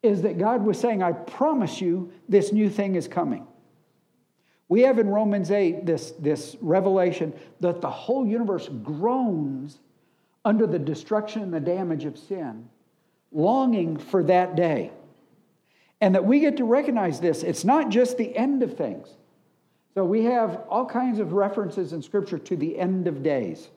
is 0.08 0.24
that 0.24 0.38
God 0.38 0.66
was 0.66 0.80
saying, 0.80 1.04
I 1.04 1.12
promise 1.12 1.82
you 1.82 2.12
this 2.28 2.52
new 2.52 2.70
thing 2.70 2.96
is 2.96 3.08
coming. 3.08 3.46
We 4.70 4.82
have 4.82 5.00
in 5.00 5.08
Romans 5.08 5.52
8 5.52 5.86
this, 5.86 6.12
this 6.20 6.58
revelation 6.62 7.34
that 7.60 7.82
the 7.82 7.90
whole 7.90 8.28
universe 8.28 8.70
groans 8.84 9.80
under 10.44 10.66
the 10.66 10.80
destruction 10.80 11.42
and 11.42 11.54
the 11.54 11.60
damage 11.60 12.06
of 12.06 12.18
sin, 12.18 12.68
longing 13.32 13.98
for 13.98 14.24
that 14.24 14.56
day. 14.56 14.92
And 16.00 16.16
that 16.16 16.26
we 16.26 16.40
get 16.40 16.58
to 16.58 16.66
recognize 16.66 17.20
this. 17.20 17.44
It's 17.44 17.66
not 17.66 17.90
just 17.90 18.18
the 18.18 18.36
end 18.36 18.64
of 18.64 18.78
things. 18.78 19.08
So 19.94 20.06
we 20.06 20.26
have 20.26 20.62
all 20.70 20.86
kinds 20.86 21.20
of 21.20 21.34
references 21.34 21.92
in 21.92 22.02
Scripture 22.02 22.38
to 22.38 22.56
the 22.56 22.78
end 22.78 23.08
of 23.08 23.24
days 23.24 23.70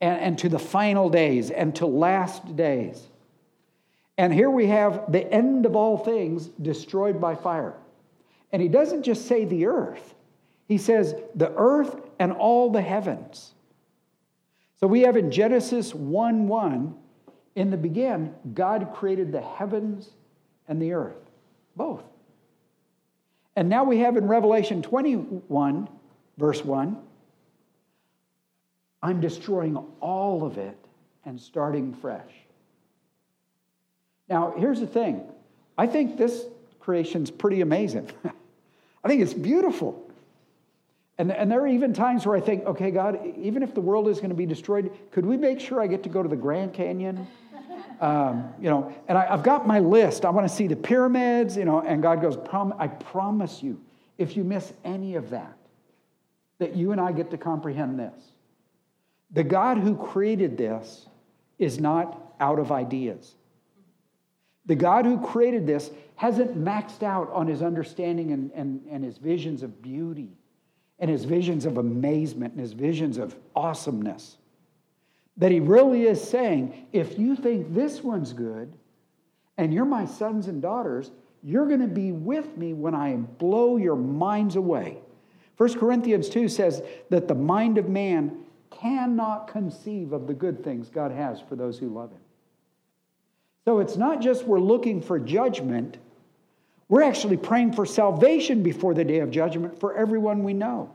and, 0.00 0.18
and 0.18 0.38
to 0.38 0.48
the 0.48 0.58
final 0.58 1.10
days 1.10 1.50
and 1.50 1.74
to 1.76 1.86
last 1.86 2.56
days. 2.56 3.06
And 4.18 4.32
here 4.32 4.50
we 4.50 4.66
have 4.66 5.10
the 5.10 5.30
end 5.32 5.66
of 5.66 5.74
all 5.74 5.96
things 5.96 6.48
destroyed 6.60 7.20
by 7.20 7.34
fire. 7.34 7.74
And 8.52 8.60
he 8.60 8.68
doesn't 8.68 9.02
just 9.02 9.26
say 9.26 9.44
the 9.44 9.66
earth, 9.66 10.14
he 10.68 10.78
says 10.78 11.14
the 11.34 11.52
earth 11.56 11.96
and 12.18 12.32
all 12.32 12.70
the 12.70 12.82
heavens. 12.82 13.54
So 14.80 14.86
we 14.86 15.02
have 15.02 15.16
in 15.16 15.30
Genesis 15.30 15.94
1 15.94 16.48
1, 16.48 16.94
in 17.54 17.70
the 17.70 17.76
beginning, 17.76 18.34
God 18.54 18.92
created 18.94 19.30
the 19.30 19.40
heavens 19.40 20.10
and 20.68 20.80
the 20.80 20.92
earth, 20.92 21.30
both. 21.76 22.02
And 23.54 23.68
now 23.68 23.84
we 23.84 23.98
have 23.98 24.16
in 24.16 24.26
Revelation 24.26 24.82
21, 24.82 25.88
verse 26.38 26.64
1, 26.64 26.96
I'm 29.02 29.20
destroying 29.20 29.76
all 30.00 30.44
of 30.44 30.58
it 30.58 30.78
and 31.24 31.38
starting 31.38 31.92
fresh. 31.92 32.32
Now, 34.28 34.54
here's 34.56 34.80
the 34.80 34.86
thing 34.86 35.22
I 35.76 35.86
think 35.86 36.16
this 36.16 36.44
creation's 36.80 37.30
pretty 37.30 37.60
amazing. 37.60 38.10
I 39.04 39.08
think 39.08 39.22
it's 39.22 39.34
beautiful. 39.34 40.10
And, 41.18 41.30
and 41.30 41.50
there 41.50 41.60
are 41.60 41.68
even 41.68 41.92
times 41.92 42.24
where 42.24 42.36
I 42.36 42.40
think, 42.40 42.64
okay, 42.64 42.90
God, 42.90 43.20
even 43.36 43.62
if 43.62 43.74
the 43.74 43.80
world 43.80 44.08
is 44.08 44.18
going 44.18 44.30
to 44.30 44.36
be 44.36 44.46
destroyed, 44.46 44.90
could 45.10 45.26
we 45.26 45.36
make 45.36 45.60
sure 45.60 45.80
I 45.80 45.86
get 45.86 46.02
to 46.04 46.08
go 46.08 46.22
to 46.22 46.28
the 46.28 46.36
Grand 46.36 46.72
Canyon 46.72 47.26
Um, 48.02 48.52
you 48.60 48.68
know, 48.68 48.92
and 49.06 49.16
I, 49.16 49.26
have 49.26 49.44
got 49.44 49.64
my 49.64 49.78
list. 49.78 50.24
I 50.24 50.30
want 50.30 50.48
to 50.48 50.52
see 50.52 50.66
the 50.66 50.74
pyramids, 50.74 51.56
you 51.56 51.64
know, 51.64 51.80
and 51.82 52.02
God 52.02 52.20
goes, 52.20 52.36
Prom- 52.36 52.74
I 52.76 52.88
promise 52.88 53.62
you, 53.62 53.80
if 54.18 54.36
you 54.36 54.42
miss 54.42 54.72
any 54.84 55.14
of 55.14 55.30
that, 55.30 55.56
that 56.58 56.74
you 56.74 56.90
and 56.90 57.00
I 57.00 57.12
get 57.12 57.30
to 57.30 57.38
comprehend 57.38 58.00
this. 58.00 58.32
The 59.30 59.44
God 59.44 59.78
who 59.78 59.94
created 59.94 60.58
this 60.58 61.06
is 61.60 61.78
not 61.78 62.34
out 62.40 62.58
of 62.58 62.72
ideas. 62.72 63.36
The 64.66 64.74
God 64.74 65.04
who 65.04 65.20
created 65.20 65.66
this 65.66 65.90
hasn't 66.16 66.56
maxed 66.56 67.02
out 67.02 67.30
on 67.32 67.46
his 67.46 67.62
understanding 67.62 68.32
and, 68.32 68.50
and, 68.52 68.80
and 68.90 69.04
his 69.04 69.18
visions 69.18 69.62
of 69.62 69.82
beauty 69.82 70.36
and 70.98 71.10
his 71.10 71.24
visions 71.24 71.66
of 71.66 71.78
amazement 71.78 72.52
and 72.52 72.60
his 72.60 72.72
visions 72.72 73.18
of 73.18 73.34
awesomeness. 73.56 74.36
That 75.36 75.50
he 75.50 75.58
really 75.58 76.06
is 76.06 76.22
saying, 76.22 76.86
if 76.92 77.18
you 77.18 77.34
think 77.34 77.74
this 77.74 78.02
one's 78.02 78.32
good 78.32 78.72
and 79.58 79.74
you're 79.74 79.84
my 79.84 80.04
sons 80.04 80.46
and 80.46 80.62
daughters, 80.62 81.10
you're 81.42 81.66
going 81.66 81.80
to 81.80 81.88
be 81.88 82.12
with 82.12 82.56
me 82.56 82.72
when 82.72 82.94
I 82.94 83.16
blow 83.16 83.78
your 83.78 83.96
minds 83.96 84.54
away. 84.54 84.98
1 85.56 85.78
Corinthians 85.78 86.28
2 86.28 86.48
says 86.48 86.82
that 87.10 87.26
the 87.26 87.34
mind 87.34 87.78
of 87.78 87.88
man 87.88 88.44
cannot 88.70 89.48
conceive 89.48 90.12
of 90.12 90.26
the 90.26 90.34
good 90.34 90.62
things 90.62 90.88
God 90.88 91.10
has 91.10 91.40
for 91.40 91.56
those 91.56 91.78
who 91.78 91.88
love 91.88 92.10
him. 92.10 92.20
So 93.64 93.78
it's 93.78 93.96
not 93.96 94.20
just 94.20 94.44
we're 94.44 94.60
looking 94.60 95.00
for 95.00 95.18
judgment, 95.18 95.98
we're 96.88 97.02
actually 97.02 97.36
praying 97.36 97.72
for 97.72 97.86
salvation 97.86 98.62
before 98.62 98.92
the 98.92 99.04
day 99.04 99.20
of 99.20 99.30
judgment 99.30 99.78
for 99.78 99.94
everyone 99.96 100.42
we 100.42 100.52
know. 100.52 100.92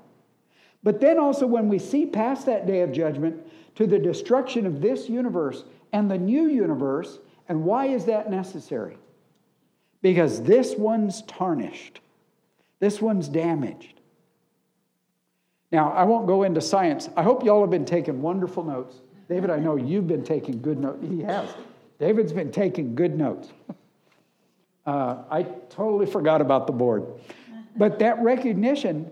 But 0.83 1.01
then 1.01 1.17
also, 1.17 1.47
when 1.47 1.69
we 1.69 1.79
see 1.79 2.05
past 2.05 2.45
that 2.45 2.67
day 2.67 2.81
of 2.81 2.91
judgment 2.91 3.45
to 3.75 3.87
the 3.87 3.99
destruction 3.99 4.65
of 4.65 4.81
this 4.81 5.09
universe 5.09 5.63
and 5.91 6.09
the 6.09 6.17
new 6.17 6.47
universe, 6.47 7.19
and 7.49 7.63
why 7.63 7.87
is 7.87 8.05
that 8.05 8.29
necessary? 8.29 8.97
Because 10.01 10.41
this 10.43 10.75
one's 10.75 11.23
tarnished, 11.23 11.99
this 12.79 13.01
one's 13.01 13.27
damaged. 13.27 13.99
Now, 15.71 15.91
I 15.91 16.03
won't 16.03 16.27
go 16.27 16.43
into 16.43 16.61
science. 16.61 17.09
I 17.17 17.23
hope 17.23 17.43
y'all 17.43 17.61
have 17.61 17.69
been 17.69 17.85
taking 17.85 18.21
wonderful 18.21 18.63
notes. 18.63 18.95
David, 19.27 19.49
I 19.49 19.57
know 19.57 19.75
you've 19.75 20.07
been 20.07 20.23
taking 20.23 20.61
good 20.61 20.79
notes. 20.79 21.05
He 21.09 21.21
has. 21.23 21.49
David's 21.99 22.33
been 22.33 22.51
taking 22.51 22.95
good 22.95 23.17
notes. 23.17 23.49
Uh, 24.85 25.23
I 25.29 25.43
totally 25.69 26.05
forgot 26.05 26.41
about 26.41 26.67
the 26.67 26.73
board. 26.73 27.05
But 27.75 27.99
that 27.99 28.21
recognition 28.23 29.11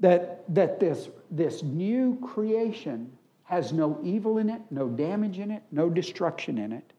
that, 0.00 0.44
that 0.54 0.78
this, 0.80 1.08
this 1.30 1.62
new 1.62 2.18
creation 2.22 3.10
has 3.44 3.72
no 3.72 3.98
evil 4.02 4.38
in 4.38 4.50
it, 4.50 4.60
no 4.70 4.88
damage 4.88 5.38
in 5.38 5.50
it, 5.50 5.62
no 5.70 5.88
destruction 5.90 6.58
in 6.58 6.72
it, 6.72 6.92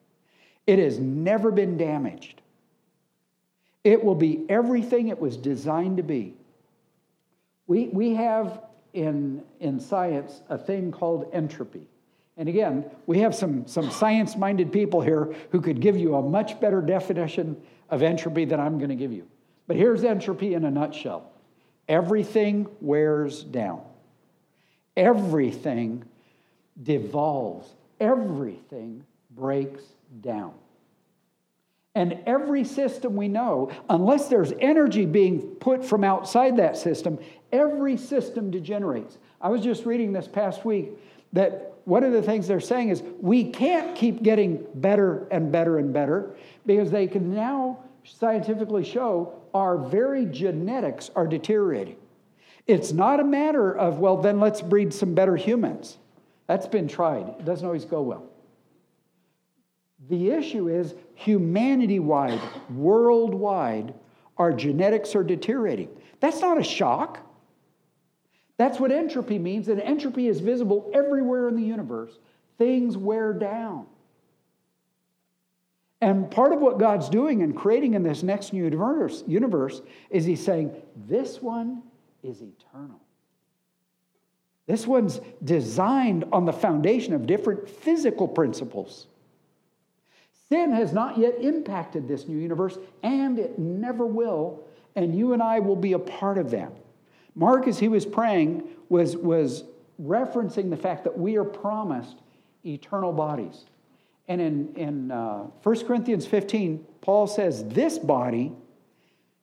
it 0.67 0.79
has 0.79 0.99
never 0.99 1.51
been 1.51 1.77
damaged. 1.77 2.41
It 3.83 4.03
will 4.03 4.15
be 4.15 4.45
everything 4.49 5.09
it 5.09 5.19
was 5.19 5.37
designed 5.37 5.97
to 5.97 6.03
be. 6.03 6.35
We, 7.67 7.87
we 7.87 8.15
have 8.15 8.61
in, 8.93 9.43
in 9.59 9.79
science 9.79 10.41
a 10.49 10.57
thing 10.57 10.91
called 10.91 11.29
entropy. 11.33 11.87
And 12.37 12.49
again, 12.49 12.85
we 13.05 13.19
have 13.19 13.33
some, 13.33 13.65
some 13.67 13.89
science 13.89 14.35
minded 14.35 14.71
people 14.71 15.01
here 15.01 15.33
who 15.51 15.61
could 15.61 15.79
give 15.79 15.97
you 15.97 16.15
a 16.15 16.21
much 16.21 16.59
better 16.59 16.81
definition 16.81 17.55
of 17.89 18.01
entropy 18.01 18.45
than 18.45 18.59
I'm 18.59 18.77
going 18.77 18.89
to 18.89 18.95
give 18.95 19.13
you. 19.13 19.27
But 19.67 19.77
here's 19.77 20.03
entropy 20.03 20.53
in 20.53 20.65
a 20.65 20.71
nutshell 20.71 21.31
everything 21.87 22.67
wears 22.81 23.43
down, 23.43 23.81
everything 24.97 26.03
devolves, 26.81 27.73
everything 27.99 29.05
breaks 29.31 29.83
down. 30.21 30.53
And 31.97 32.19
every 32.25 32.65
system 32.65 33.15
we 33.15 33.29
know, 33.29 33.71
unless 33.89 34.27
there's 34.27 34.51
energy 34.59 35.05
being 35.05 35.39
put 35.55 35.85
from 35.85 36.03
outside 36.03 36.57
that 36.57 36.75
system, 36.75 37.17
every 37.53 37.95
system 37.95 38.51
degenerates. 38.51 39.17
I 39.39 39.47
was 39.47 39.61
just 39.61 39.85
reading 39.85 40.11
this 40.11 40.27
past 40.27 40.65
week 40.65 40.89
that 41.31 41.74
one 41.85 42.03
of 42.03 42.11
the 42.11 42.21
things 42.21 42.47
they're 42.47 42.59
saying 42.59 42.89
is 42.89 43.03
we 43.21 43.51
can't 43.51 43.95
keep 43.95 44.23
getting 44.23 44.65
better 44.75 45.27
and 45.31 45.51
better 45.51 45.77
and 45.77 45.93
better 45.93 46.35
because 46.65 46.91
they 46.91 47.07
can 47.07 47.33
now 47.33 47.79
scientifically 48.03 48.83
show 48.83 49.33
our 49.53 49.77
very 49.77 50.25
genetics 50.25 51.09
are 51.15 51.27
deteriorating. 51.27 51.95
It's 52.67 52.91
not 52.91 53.19
a 53.19 53.23
matter 53.23 53.75
of, 53.75 53.99
well, 53.99 54.17
then 54.17 54.39
let's 54.39 54.61
breed 54.61 54.93
some 54.93 55.13
better 55.13 55.35
humans. 55.35 55.97
That's 56.47 56.67
been 56.67 56.87
tried, 56.87 57.29
it 57.39 57.45
doesn't 57.45 57.65
always 57.65 57.85
go 57.85 58.01
well. 58.01 58.23
The 60.09 60.31
issue 60.31 60.69
is 60.69 60.93
humanity 61.15 61.99
wide, 61.99 62.41
worldwide, 62.69 63.93
our 64.37 64.51
genetics 64.51 65.15
are 65.15 65.23
deteriorating. 65.23 65.89
That's 66.19 66.41
not 66.41 66.59
a 66.59 66.63
shock. 66.63 67.19
That's 68.57 68.79
what 68.79 68.91
entropy 68.91 69.37
means, 69.37 69.67
and 69.67 69.81
entropy 69.81 70.27
is 70.27 70.39
visible 70.39 70.89
everywhere 70.93 71.47
in 71.47 71.55
the 71.55 71.63
universe. 71.63 72.17
Things 72.57 72.95
wear 72.95 73.33
down. 73.33 73.85
And 76.01 76.29
part 76.29 76.53
of 76.53 76.61
what 76.61 76.77
God's 76.77 77.09
doing 77.09 77.41
and 77.41 77.55
creating 77.55 77.95
in 77.95 78.03
this 78.03 78.23
next 78.23 78.53
universe, 78.53 79.23
universe 79.27 79.81
is 80.09 80.23
He's 80.23 80.43
saying, 80.43 80.71
this 81.07 81.41
one 81.41 81.83
is 82.23 82.41
eternal. 82.41 83.01
This 84.67 84.87
one's 84.87 85.19
designed 85.43 86.25
on 86.31 86.45
the 86.45 86.53
foundation 86.53 87.13
of 87.13 87.27
different 87.27 87.69
physical 87.69 88.27
principles. 88.27 89.07
Sin 90.49 90.71
has 90.71 90.93
not 90.93 91.17
yet 91.17 91.35
impacted 91.41 92.07
this 92.07 92.27
new 92.27 92.37
universe, 92.37 92.77
and 93.03 93.37
it 93.39 93.59
never 93.59 94.05
will, 94.05 94.63
and 94.95 95.15
you 95.15 95.33
and 95.33 95.41
I 95.41 95.59
will 95.59 95.75
be 95.75 95.93
a 95.93 95.99
part 95.99 96.37
of 96.37 96.51
that. 96.51 96.71
Mark, 97.35 97.67
as 97.67 97.77
he 97.77 97.87
was 97.87 98.05
praying, 98.05 98.63
was, 98.89 99.17
was 99.17 99.65
referencing 100.01 100.69
the 100.69 100.77
fact 100.77 101.03
that 101.03 101.17
we 101.17 101.37
are 101.37 101.43
promised 101.43 102.17
eternal 102.65 103.11
bodies. 103.11 103.65
And 104.27 104.41
in, 104.41 104.73
in 104.75 105.11
uh, 105.11 105.43
1 105.61 105.85
Corinthians 105.85 106.25
15, 106.25 106.85
Paul 107.01 107.27
says, 107.27 107.63
This 107.65 107.99
body, 107.99 108.53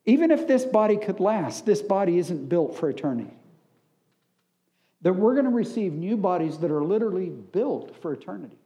even 0.06 0.30
if 0.30 0.48
this 0.48 0.64
body 0.64 0.96
could 0.96 1.20
last, 1.20 1.64
this 1.64 1.82
body 1.82 2.18
isn't 2.18 2.48
built 2.48 2.76
for 2.76 2.88
eternity. 2.88 3.34
That 5.02 5.14
we're 5.14 5.34
going 5.34 5.44
to 5.44 5.50
receive 5.50 5.92
new 5.92 6.16
bodies 6.16 6.58
that 6.58 6.70
are 6.70 6.82
literally 6.82 7.28
built 7.28 8.00
for 8.00 8.12
eternity. 8.12 8.56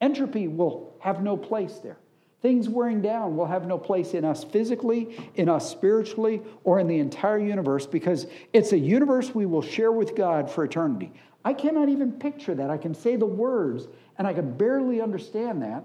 Entropy 0.00 0.48
will 0.48 0.94
have 1.00 1.22
no 1.22 1.36
place 1.36 1.74
there. 1.82 1.98
Things 2.42 2.70
wearing 2.70 3.02
down 3.02 3.36
will 3.36 3.46
have 3.46 3.66
no 3.66 3.76
place 3.76 4.14
in 4.14 4.24
us 4.24 4.44
physically, 4.44 5.30
in 5.34 5.48
us 5.48 5.70
spiritually, 5.70 6.40
or 6.64 6.80
in 6.80 6.86
the 6.86 6.98
entire 6.98 7.38
universe 7.38 7.86
because 7.86 8.26
it's 8.52 8.72
a 8.72 8.78
universe 8.78 9.34
we 9.34 9.44
will 9.44 9.62
share 9.62 9.92
with 9.92 10.16
God 10.16 10.50
for 10.50 10.64
eternity. 10.64 11.12
I 11.44 11.52
cannot 11.52 11.90
even 11.90 12.12
picture 12.12 12.54
that. 12.54 12.70
I 12.70 12.78
can 12.78 12.94
say 12.94 13.16
the 13.16 13.26
words 13.26 13.88
and 14.16 14.26
I 14.26 14.32
can 14.32 14.56
barely 14.56 15.02
understand 15.02 15.62
that, 15.62 15.84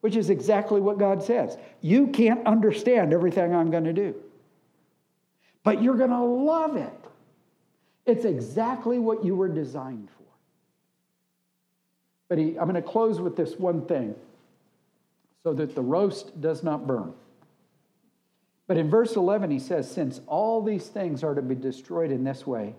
which 0.00 0.14
is 0.14 0.30
exactly 0.30 0.80
what 0.80 0.98
God 0.98 1.22
says. 1.22 1.56
You 1.80 2.06
can't 2.08 2.46
understand 2.46 3.12
everything 3.12 3.54
I'm 3.54 3.70
going 3.70 3.84
to 3.84 3.92
do, 3.92 4.14
but 5.64 5.82
you're 5.82 5.96
going 5.96 6.10
to 6.10 6.24
love 6.24 6.76
it. 6.76 6.92
It's 8.06 8.24
exactly 8.24 8.98
what 8.98 9.24
you 9.24 9.34
were 9.34 9.48
designed 9.48 10.08
for. 10.10 10.24
But 12.28 12.38
he, 12.38 12.58
I'm 12.58 12.68
going 12.68 12.74
to 12.74 12.82
close 12.82 13.20
with 13.20 13.36
this 13.36 13.54
one 13.56 13.84
thing 13.86 14.14
so 15.48 15.54
that 15.54 15.74
the 15.74 15.80
roast 15.80 16.38
does 16.42 16.62
not 16.62 16.86
burn. 16.86 17.10
But 18.66 18.76
in 18.76 18.90
verse 18.90 19.16
11, 19.16 19.50
he 19.50 19.58
says, 19.58 19.90
Since 19.90 20.20
all 20.26 20.62
these 20.62 20.88
things 20.88 21.24
are 21.24 21.34
to 21.34 21.40
be 21.40 21.54
destroyed 21.54 22.10
in 22.10 22.22
this 22.22 22.46
way, 22.46 22.74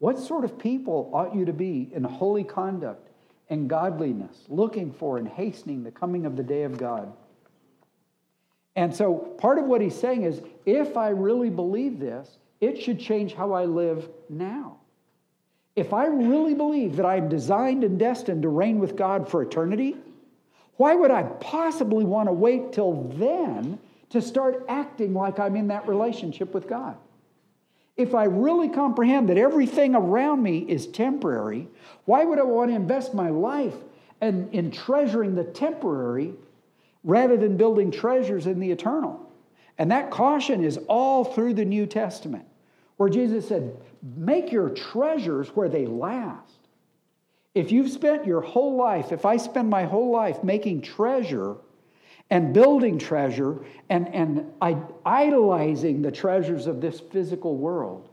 what 0.00 0.18
sort 0.18 0.44
of 0.44 0.58
people 0.58 1.08
ought 1.14 1.32
you 1.32 1.44
to 1.44 1.52
be 1.52 1.88
in 1.94 2.02
holy 2.02 2.42
conduct 2.42 3.10
and 3.50 3.70
godliness, 3.70 4.36
looking 4.48 4.90
for 4.90 5.16
and 5.16 5.28
hastening 5.28 5.84
the 5.84 5.92
coming 5.92 6.26
of 6.26 6.34
the 6.34 6.42
day 6.42 6.64
of 6.64 6.76
God? 6.76 7.12
And 8.74 8.92
so 8.92 9.14
part 9.14 9.58
of 9.58 9.66
what 9.66 9.80
he's 9.80 9.94
saying 9.94 10.24
is 10.24 10.42
if 10.66 10.96
I 10.96 11.10
really 11.10 11.50
believe 11.50 12.00
this, 12.00 12.36
it 12.60 12.82
should 12.82 12.98
change 12.98 13.32
how 13.32 13.52
I 13.52 13.66
live 13.66 14.08
now. 14.28 14.78
If 15.76 15.92
I 15.92 16.06
really 16.06 16.54
believe 16.54 16.96
that 16.96 17.06
I'm 17.06 17.28
designed 17.28 17.84
and 17.84 17.96
destined 17.96 18.42
to 18.42 18.48
reign 18.48 18.80
with 18.80 18.96
God 18.96 19.28
for 19.28 19.40
eternity, 19.40 19.98
why 20.76 20.94
would 20.94 21.10
I 21.10 21.22
possibly 21.22 22.04
want 22.04 22.28
to 22.28 22.32
wait 22.32 22.72
till 22.72 23.04
then 23.16 23.78
to 24.10 24.20
start 24.20 24.64
acting 24.68 25.14
like 25.14 25.38
I'm 25.38 25.56
in 25.56 25.68
that 25.68 25.88
relationship 25.88 26.54
with 26.54 26.68
God? 26.68 26.96
If 27.96 28.14
I 28.14 28.24
really 28.24 28.68
comprehend 28.68 29.28
that 29.28 29.36
everything 29.36 29.94
around 29.94 30.42
me 30.42 30.60
is 30.60 30.86
temporary, 30.86 31.68
why 32.06 32.24
would 32.24 32.38
I 32.38 32.42
want 32.42 32.70
to 32.70 32.74
invest 32.74 33.12
my 33.12 33.28
life 33.28 33.74
in, 34.22 34.48
in 34.50 34.70
treasuring 34.70 35.34
the 35.34 35.44
temporary 35.44 36.32
rather 37.04 37.36
than 37.36 37.56
building 37.56 37.90
treasures 37.90 38.46
in 38.46 38.60
the 38.60 38.70
eternal? 38.70 39.30
And 39.78 39.90
that 39.90 40.10
caution 40.10 40.64
is 40.64 40.78
all 40.88 41.24
through 41.24 41.54
the 41.54 41.64
New 41.64 41.86
Testament, 41.86 42.46
where 42.96 43.08
Jesus 43.08 43.48
said, 43.48 43.76
Make 44.16 44.50
your 44.50 44.70
treasures 44.70 45.48
where 45.50 45.68
they 45.68 45.86
last. 45.86 46.61
If 47.54 47.70
you've 47.70 47.90
spent 47.90 48.26
your 48.26 48.40
whole 48.40 48.76
life, 48.76 49.12
if 49.12 49.26
I 49.26 49.36
spend 49.36 49.68
my 49.68 49.84
whole 49.84 50.10
life 50.10 50.42
making 50.42 50.82
treasure 50.82 51.56
and 52.30 52.54
building 52.54 52.98
treasure 52.98 53.62
and, 53.90 54.08
and 54.14 54.52
idolizing 55.04 56.00
the 56.00 56.10
treasures 56.10 56.66
of 56.66 56.80
this 56.80 57.00
physical 57.00 57.56
world, 57.56 58.08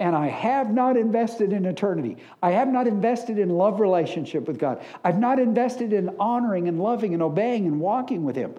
and 0.00 0.14
I 0.14 0.28
have 0.28 0.72
not 0.72 0.96
invested 0.96 1.52
in 1.52 1.64
eternity. 1.64 2.18
I 2.40 2.52
have 2.52 2.68
not 2.68 2.86
invested 2.86 3.38
in 3.38 3.50
love 3.50 3.80
relationship 3.80 4.46
with 4.46 4.58
God. 4.58 4.82
I've 5.02 5.18
not 5.18 5.40
invested 5.40 5.92
in 5.92 6.14
honoring 6.20 6.68
and 6.68 6.80
loving 6.80 7.14
and 7.14 7.22
obeying 7.22 7.66
and 7.66 7.80
walking 7.80 8.22
with 8.22 8.36
Him. 8.36 8.54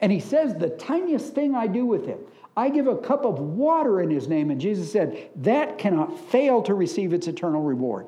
And 0.00 0.12
He 0.12 0.20
says, 0.20 0.54
the 0.54 0.68
tiniest 0.68 1.34
thing 1.34 1.54
I 1.54 1.66
do 1.66 1.86
with 1.86 2.06
Him, 2.06 2.18
I 2.58 2.68
give 2.68 2.88
a 2.88 2.96
cup 2.96 3.24
of 3.24 3.38
water 3.38 4.02
in 4.02 4.10
His 4.10 4.28
name. 4.28 4.50
And 4.50 4.60
Jesus 4.60 4.92
said, 4.92 5.30
that 5.36 5.78
cannot 5.78 6.18
fail 6.28 6.60
to 6.62 6.74
receive 6.74 7.14
its 7.14 7.26
eternal 7.26 7.62
reward. 7.62 8.06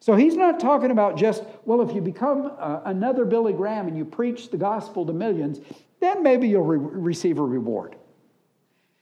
So 0.00 0.14
He's 0.14 0.36
not 0.36 0.60
talking 0.60 0.90
about 0.90 1.16
just, 1.16 1.44
well, 1.64 1.80
if 1.80 1.94
you 1.94 2.00
become 2.00 2.52
uh, 2.58 2.80
another 2.84 3.24
Billy 3.24 3.52
Graham 3.52 3.88
and 3.88 3.96
you 3.96 4.04
preach 4.04 4.50
the 4.50 4.56
gospel 4.56 5.06
to 5.06 5.12
millions, 5.12 5.60
then 6.00 6.22
maybe 6.22 6.48
you'll 6.48 6.64
re- 6.64 6.78
receive 6.78 7.38
a 7.38 7.42
reward. 7.42 7.96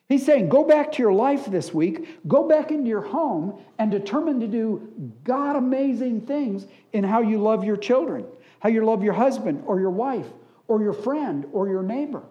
He's 0.08 0.24
saying, 0.24 0.50
go 0.50 0.64
back 0.64 0.92
to 0.92 1.02
your 1.02 1.12
life 1.12 1.46
this 1.46 1.72
week, 1.72 2.28
go 2.28 2.46
back 2.46 2.70
into 2.70 2.88
your 2.88 3.00
home, 3.00 3.58
and 3.78 3.90
determine 3.90 4.38
to 4.40 4.46
do 4.46 4.92
God 5.24 5.56
amazing 5.56 6.22
things 6.22 6.66
in 6.92 7.04
how 7.04 7.22
you 7.22 7.38
love 7.38 7.64
your 7.64 7.76
children, 7.76 8.26
how 8.60 8.68
you 8.68 8.84
love 8.84 9.02
your 9.02 9.14
husband 9.14 9.62
or 9.66 9.80
your 9.80 9.90
wife 9.90 10.26
or 10.68 10.82
your 10.82 10.92
friend 10.92 11.46
or 11.52 11.68
your 11.68 11.82
neighbor 11.82 12.22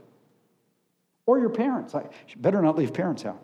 or 1.26 1.39
your 1.39 1.49
parents. 1.49 1.95
I 1.95 2.06
better 2.38 2.62
not 2.62 2.78
leave 2.78 2.93
parents 2.93 3.26
out. 3.26 3.41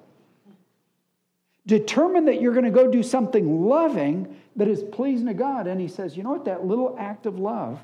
Determine 1.65 2.25
that 2.25 2.41
you're 2.41 2.53
going 2.53 2.65
to 2.65 2.71
go 2.71 2.89
do 2.89 3.03
something 3.03 3.67
loving 3.67 4.37
that 4.55 4.67
is 4.67 4.83
pleasing 4.91 5.27
to 5.27 5.33
God. 5.33 5.67
And 5.67 5.79
he 5.79 5.87
says, 5.87 6.17
you 6.17 6.23
know 6.23 6.31
what? 6.31 6.45
That 6.45 6.65
little 6.65 6.95
act 6.99 7.25
of 7.25 7.39
love, 7.39 7.79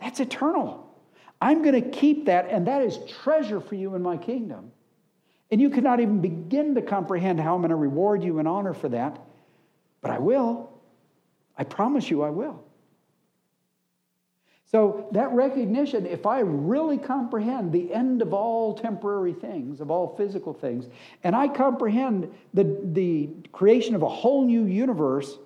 that's 0.00 0.20
eternal. 0.20 0.86
I'm 1.40 1.62
going 1.62 1.82
to 1.82 1.90
keep 1.90 2.26
that, 2.26 2.50
and 2.50 2.66
that 2.66 2.82
is 2.82 2.98
treasure 3.22 3.60
for 3.60 3.74
you 3.74 3.94
in 3.94 4.02
my 4.02 4.16
kingdom. 4.16 4.72
And 5.50 5.60
you 5.60 5.70
cannot 5.70 6.00
even 6.00 6.20
begin 6.20 6.74
to 6.74 6.82
comprehend 6.82 7.40
how 7.40 7.54
I'm 7.54 7.60
going 7.60 7.70
to 7.70 7.76
reward 7.76 8.22
you 8.22 8.38
and 8.38 8.46
honor 8.46 8.74
for 8.74 8.88
that. 8.90 9.18
But 10.00 10.10
I 10.12 10.18
will. 10.18 10.70
I 11.56 11.64
promise 11.64 12.10
you 12.10 12.22
I 12.22 12.30
will. 12.30 12.62
So, 14.70 15.08
that 15.10 15.32
recognition, 15.32 16.06
if 16.06 16.26
I 16.26 16.40
really 16.40 16.96
comprehend 16.96 17.72
the 17.72 17.92
end 17.92 18.22
of 18.22 18.32
all 18.32 18.72
temporary 18.72 19.32
things, 19.32 19.80
of 19.80 19.90
all 19.90 20.14
physical 20.16 20.54
things, 20.54 20.86
and 21.24 21.34
I 21.34 21.48
comprehend 21.48 22.32
the, 22.54 22.78
the 22.84 23.30
creation 23.50 23.96
of 23.96 24.02
a 24.02 24.08
whole 24.08 24.44
new 24.44 24.66
universe 24.66 25.38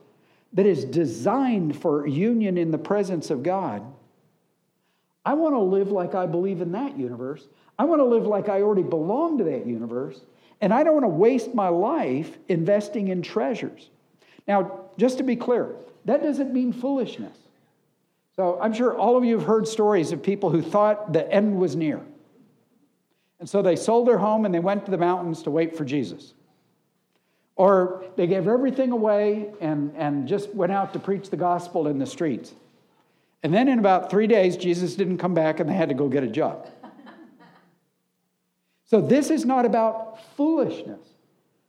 that 0.53 0.67
is 0.67 0.85
designed 0.85 1.81
for 1.81 2.07
union 2.07 2.59
in 2.59 2.71
the 2.71 2.77
presence 2.77 3.31
of 3.31 3.43
God, 3.43 3.83
I 5.25 5.33
want 5.33 5.55
to 5.55 5.61
live 5.61 5.91
like 5.91 6.15
I 6.15 6.27
believe 6.27 6.61
in 6.61 6.73
that 6.73 6.99
universe. 6.99 7.49
I 7.79 7.87
want 7.87 8.01
to 8.01 8.05
live 8.05 8.27
like 8.27 8.51
I 8.51 8.61
already 8.61 8.83
belong 8.83 9.39
to 9.39 9.45
that 9.45 9.67
universe, 9.67 10.21
and 10.61 10.71
I 10.71 10.85
don't 10.85 10.93
want 10.93 11.05
to 11.05 11.09
waste 11.09 11.55
my 11.55 11.69
life 11.69 12.37
investing 12.49 13.09
in 13.09 13.23
treasures. 13.23 13.89
Now, 14.47 14.81
just 14.99 15.17
to 15.17 15.25
be 15.25 15.35
clear, 15.35 15.77
that 16.05 16.23
doesn't 16.23 16.53
mean 16.53 16.75
foolishness. 16.75 17.39
So 18.37 18.59
I'm 18.61 18.73
sure 18.73 18.97
all 18.97 19.17
of 19.17 19.25
you 19.25 19.39
have 19.39 19.47
heard 19.47 19.69
stories 19.69 20.13
of 20.13 20.23
people 20.23 20.51
who 20.51 20.61
thought 20.61 21.13
the 21.13 21.31
end 21.31 21.59
was 21.59 21.77
near. 21.77 22.01
And 23.39 23.49
so 23.49 23.63
they 23.63 23.77
sold 23.77 24.09
their 24.09 24.19
home 24.19 24.45
and 24.45 24.55
they 24.55 24.61
went 24.61 24.85
to 24.87 24.91
the 24.91 24.99
mountains 24.99 25.43
to 25.45 25.51
wait 25.51 25.77
for 25.77 25.85
Jesus. 25.85 26.35
Or 27.57 28.05
they 28.17 28.27
gave 28.27 28.49
everything 28.49 28.91
away 28.91 29.53
and, 29.61 29.95
and 29.97 30.27
just 30.27 30.53
went 30.55 30.73
out 30.73 30.93
to 30.95 30.99
preach 30.99 31.31
the 31.31 31.37
gospel 31.37 31.87
in 31.87 31.99
the 31.99 32.07
streets. 32.07 32.53
And 33.45 33.55
then 33.55 33.69
in 33.69 33.79
about 33.79 34.11
three 34.11 34.27
days, 34.27 34.57
Jesus 34.57 34.97
didn't 34.97 35.19
come 35.19 35.35
back 35.35 35.61
and 35.61 35.69
they 35.69 35.75
had 35.75 35.91
to 35.91 35.95
go 35.95 36.09
get 36.09 36.25
a 36.25 36.29
job. 36.29 36.69
So 38.87 39.01
this 39.01 39.31
is 39.31 39.45
not 39.45 39.65
about 39.65 40.21
foolishness. 40.37 41.01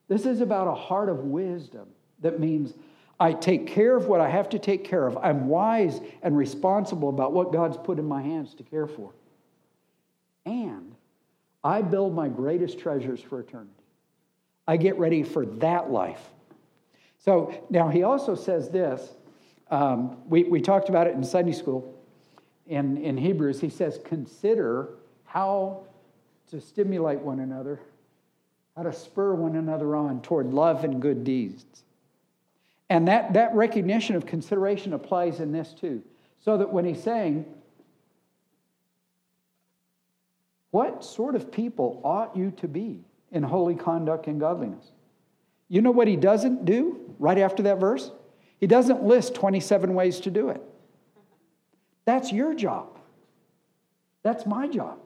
This 0.08 0.26
is 0.26 0.42
about 0.42 0.68
a 0.68 0.76
heart 0.76 1.10
of 1.10 1.20
wisdom 1.20 1.88
that 2.22 2.40
means 2.40 2.74
I 3.20 3.34
take 3.34 3.68
care 3.68 3.96
of 3.96 4.08
what 4.08 4.20
I 4.20 4.30
have 4.30 4.50
to 4.50 4.60
take 4.60 4.84
care 4.84 5.08
of. 5.08 5.18
I'm 5.18 5.48
wise 5.48 6.02
and 6.22 6.38
responsible 6.38 7.10
about 7.10 7.32
what 7.32 7.54
God's 7.54 7.78
put 7.78 7.98
in 7.98 8.06
my 8.06 8.22
hands 8.22 8.54
to 8.56 8.64
care 8.64 8.88
for. 8.88 9.14
And 10.46 10.96
I 11.64 11.82
build 11.82 12.14
my 12.14 12.28
greatest 12.28 12.78
treasures 12.78 13.22
for 13.22 13.40
eternity. 13.40 13.72
I 14.68 14.78
get 14.78 14.98
ready 15.00 15.24
for 15.24 15.46
that 15.46 15.92
life. 15.92 16.22
So 17.20 17.66
now 17.70 17.90
he 17.90 18.04
also 18.04 18.36
says 18.36 18.70
this. 18.70 19.10
Um, 19.72 20.18
we, 20.28 20.44
we 20.44 20.62
talked 20.62 20.90
about 20.90 21.08
it 21.08 21.16
in 21.16 21.24
Sunday 21.24 21.54
school 21.54 21.96
in, 22.68 22.98
in 22.98 23.18
Hebrews. 23.18 23.62
He 23.62 23.70
says, 23.70 24.00
Consider 24.04 24.90
how 25.24 25.84
to 26.52 26.62
stimulate 26.62 27.20
one 27.20 27.40
another, 27.40 27.80
how 28.76 28.84
to 28.84 28.94
spur 28.94 29.34
one 29.34 29.56
another 29.56 29.96
on 29.96 30.22
toward 30.22 30.54
love 30.54 30.84
and 30.84 31.02
good 31.02 31.24
deeds. 31.24 31.66
And 32.90 33.08
that, 33.08 33.34
that 33.34 33.54
recognition 33.56 34.16
of 34.16 34.26
consideration 34.26 34.94
applies 34.94 35.40
in 35.40 35.52
this 35.52 35.74
too. 35.74 36.04
So 36.44 36.58
that 36.58 36.72
when 36.72 36.86
he's 36.86 37.02
saying, 37.02 37.46
What 40.76 41.06
sort 41.06 41.36
of 41.36 41.54
people 41.54 42.02
ought 42.04 42.36
you 42.36 42.52
to 42.58 42.68
be 42.68 43.06
in 43.32 43.44
holy 43.44 43.76
conduct 43.76 44.28
and 44.28 44.42
godliness? 44.42 44.92
You 45.70 45.82
know 45.82 45.92
what 45.92 46.06
he 46.06 46.18
doesn't 46.18 46.66
do 46.66 47.16
right 47.18 47.38
after 47.38 47.64
that 47.64 47.80
verse? 47.80 48.12
He 48.60 48.68
doesn't 48.68 49.02
list 49.02 49.36
27 49.36 49.94
ways 49.94 50.20
to 50.20 50.30
do 50.30 50.50
it. 50.50 50.62
That's 52.04 52.30
your 52.34 52.54
job. 52.54 53.00
That's 54.22 54.46
my 54.46 54.68
job. 54.68 55.00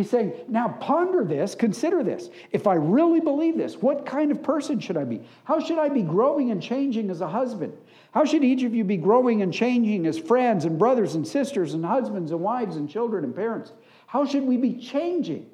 He's 0.00 0.08
saying, 0.08 0.32
now 0.48 0.68
ponder 0.80 1.24
this, 1.24 1.54
consider 1.54 2.02
this. 2.02 2.30
If 2.52 2.66
I 2.66 2.72
really 2.76 3.20
believe 3.20 3.58
this, 3.58 3.76
what 3.76 4.06
kind 4.06 4.30
of 4.30 4.42
person 4.42 4.80
should 4.80 4.96
I 4.96 5.04
be? 5.04 5.20
How 5.44 5.60
should 5.60 5.76
I 5.78 5.90
be 5.90 6.00
growing 6.00 6.50
and 6.52 6.62
changing 6.62 7.10
as 7.10 7.20
a 7.20 7.28
husband? 7.28 7.74
How 8.12 8.24
should 8.24 8.42
each 8.42 8.62
of 8.62 8.74
you 8.74 8.82
be 8.82 8.96
growing 8.96 9.42
and 9.42 9.52
changing 9.52 10.06
as 10.06 10.18
friends 10.18 10.64
and 10.64 10.78
brothers 10.78 11.16
and 11.16 11.28
sisters 11.28 11.74
and 11.74 11.84
husbands 11.84 12.32
and 12.32 12.40
wives 12.40 12.76
and 12.76 12.88
children 12.88 13.24
and 13.24 13.36
parents? 13.36 13.72
How 14.06 14.24
should 14.24 14.44
we 14.44 14.56
be 14.56 14.72
changing 14.72 15.50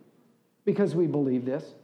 because 0.65 0.95
we 0.95 1.09
believe 1.09 1.45
this? 1.45 1.75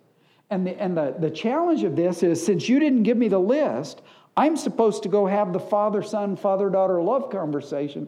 And, 0.48 0.64
the, 0.64 0.80
and 0.80 0.96
the, 0.96 1.16
the 1.18 1.30
challenge 1.30 1.82
of 1.82 1.96
this 1.96 2.22
is 2.22 2.46
since 2.46 2.68
you 2.68 2.78
didn't 2.78 3.02
give 3.02 3.16
me 3.16 3.26
the 3.26 3.40
list, 3.40 4.02
I'm 4.36 4.56
supposed 4.56 5.02
to 5.02 5.08
go 5.08 5.26
have 5.26 5.52
the 5.52 5.58
father 5.58 6.00
son, 6.04 6.36
father 6.36 6.70
daughter 6.70 7.02
love 7.02 7.28
conversation 7.28 8.06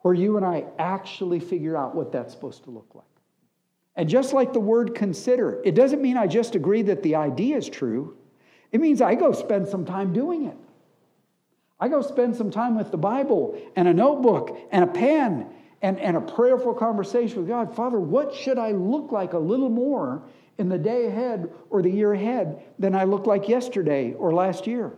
where 0.00 0.12
you 0.12 0.36
and 0.36 0.44
I 0.44 0.66
actually 0.78 1.40
figure 1.40 1.74
out 1.74 1.94
what 1.94 2.12
that's 2.12 2.34
supposed 2.34 2.64
to 2.64 2.70
look 2.70 2.90
like. 2.94 3.13
And 3.96 4.08
just 4.08 4.32
like 4.32 4.52
the 4.52 4.60
word 4.60 4.94
consider, 4.94 5.60
it 5.64 5.74
doesn't 5.74 6.02
mean 6.02 6.16
I 6.16 6.26
just 6.26 6.54
agree 6.54 6.82
that 6.82 7.02
the 7.02 7.14
idea 7.14 7.56
is 7.56 7.68
true. 7.68 8.16
It 8.72 8.80
means 8.80 9.00
I 9.00 9.14
go 9.14 9.32
spend 9.32 9.68
some 9.68 9.84
time 9.84 10.12
doing 10.12 10.46
it. 10.46 10.56
I 11.78 11.88
go 11.88 12.02
spend 12.02 12.34
some 12.34 12.50
time 12.50 12.76
with 12.76 12.90
the 12.90 12.96
Bible 12.96 13.60
and 13.76 13.86
a 13.86 13.94
notebook 13.94 14.58
and 14.72 14.84
a 14.84 14.86
pen 14.86 15.46
and, 15.82 16.00
and 16.00 16.16
a 16.16 16.20
prayerful 16.20 16.74
conversation 16.74 17.38
with 17.38 17.48
God. 17.48 17.74
Father, 17.76 18.00
what 18.00 18.34
should 18.34 18.58
I 18.58 18.72
look 18.72 19.12
like 19.12 19.32
a 19.32 19.38
little 19.38 19.68
more 19.68 20.22
in 20.58 20.68
the 20.68 20.78
day 20.78 21.06
ahead 21.06 21.52
or 21.70 21.82
the 21.82 21.90
year 21.90 22.12
ahead 22.12 22.62
than 22.78 22.94
I 22.94 23.04
looked 23.04 23.26
like 23.26 23.48
yesterday 23.48 24.14
or 24.14 24.32
last 24.32 24.66
year? 24.66 24.92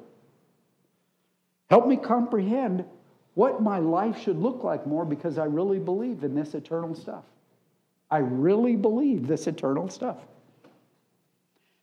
Help 1.68 1.86
me 1.86 1.96
comprehend 1.96 2.84
what 3.34 3.62
my 3.62 3.78
life 3.78 4.22
should 4.22 4.38
look 4.38 4.62
like 4.62 4.86
more 4.86 5.04
because 5.04 5.38
I 5.38 5.44
really 5.44 5.78
believe 5.78 6.24
in 6.24 6.34
this 6.34 6.54
eternal 6.54 6.94
stuff. 6.94 7.24
I 8.10 8.18
really 8.18 8.76
believe 8.76 9.26
this 9.26 9.46
eternal 9.46 9.88
stuff. 9.88 10.18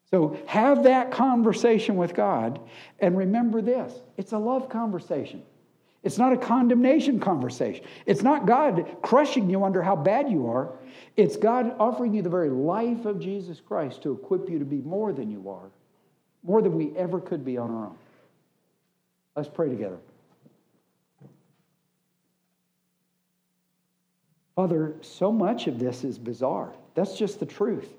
So 0.09 0.37
have 0.45 0.83
that 0.83 1.11
conversation 1.11 1.95
with 1.95 2.13
God 2.13 2.59
and 2.99 3.17
remember 3.17 3.61
this 3.61 3.93
it's 4.17 4.31
a 4.31 4.37
love 4.37 4.69
conversation. 4.69 5.43
It's 6.03 6.17
not 6.17 6.33
a 6.33 6.37
condemnation 6.37 7.19
conversation. 7.19 7.85
It's 8.05 8.21
not 8.21 8.45
God 8.45 8.97
crushing 9.01 9.49
you 9.49 9.63
under 9.63 9.81
how 9.81 9.95
bad 9.95 10.29
you 10.29 10.47
are. 10.47 10.73
It's 11.15 11.37
God 11.37 11.75
offering 11.79 12.13
you 12.13 12.21
the 12.21 12.29
very 12.29 12.49
life 12.49 13.05
of 13.05 13.19
Jesus 13.19 13.61
Christ 13.61 14.03
to 14.03 14.11
equip 14.11 14.49
you 14.49 14.59
to 14.59 14.65
be 14.65 14.81
more 14.81 15.13
than 15.13 15.31
you 15.31 15.49
are, 15.49 15.71
more 16.43 16.61
than 16.61 16.75
we 16.75 16.95
ever 16.97 17.21
could 17.21 17.45
be 17.45 17.57
on 17.57 17.71
our 17.71 17.85
own. 17.85 17.97
Let's 19.35 19.49
pray 19.49 19.69
together. 19.69 19.97
Father, 24.55 24.93
so 25.01 25.31
much 25.31 25.67
of 25.67 25.79
this 25.79 26.03
is 26.03 26.19
bizarre. 26.19 26.73
That's 26.93 27.17
just 27.17 27.39
the 27.39 27.45
truth. 27.45 27.89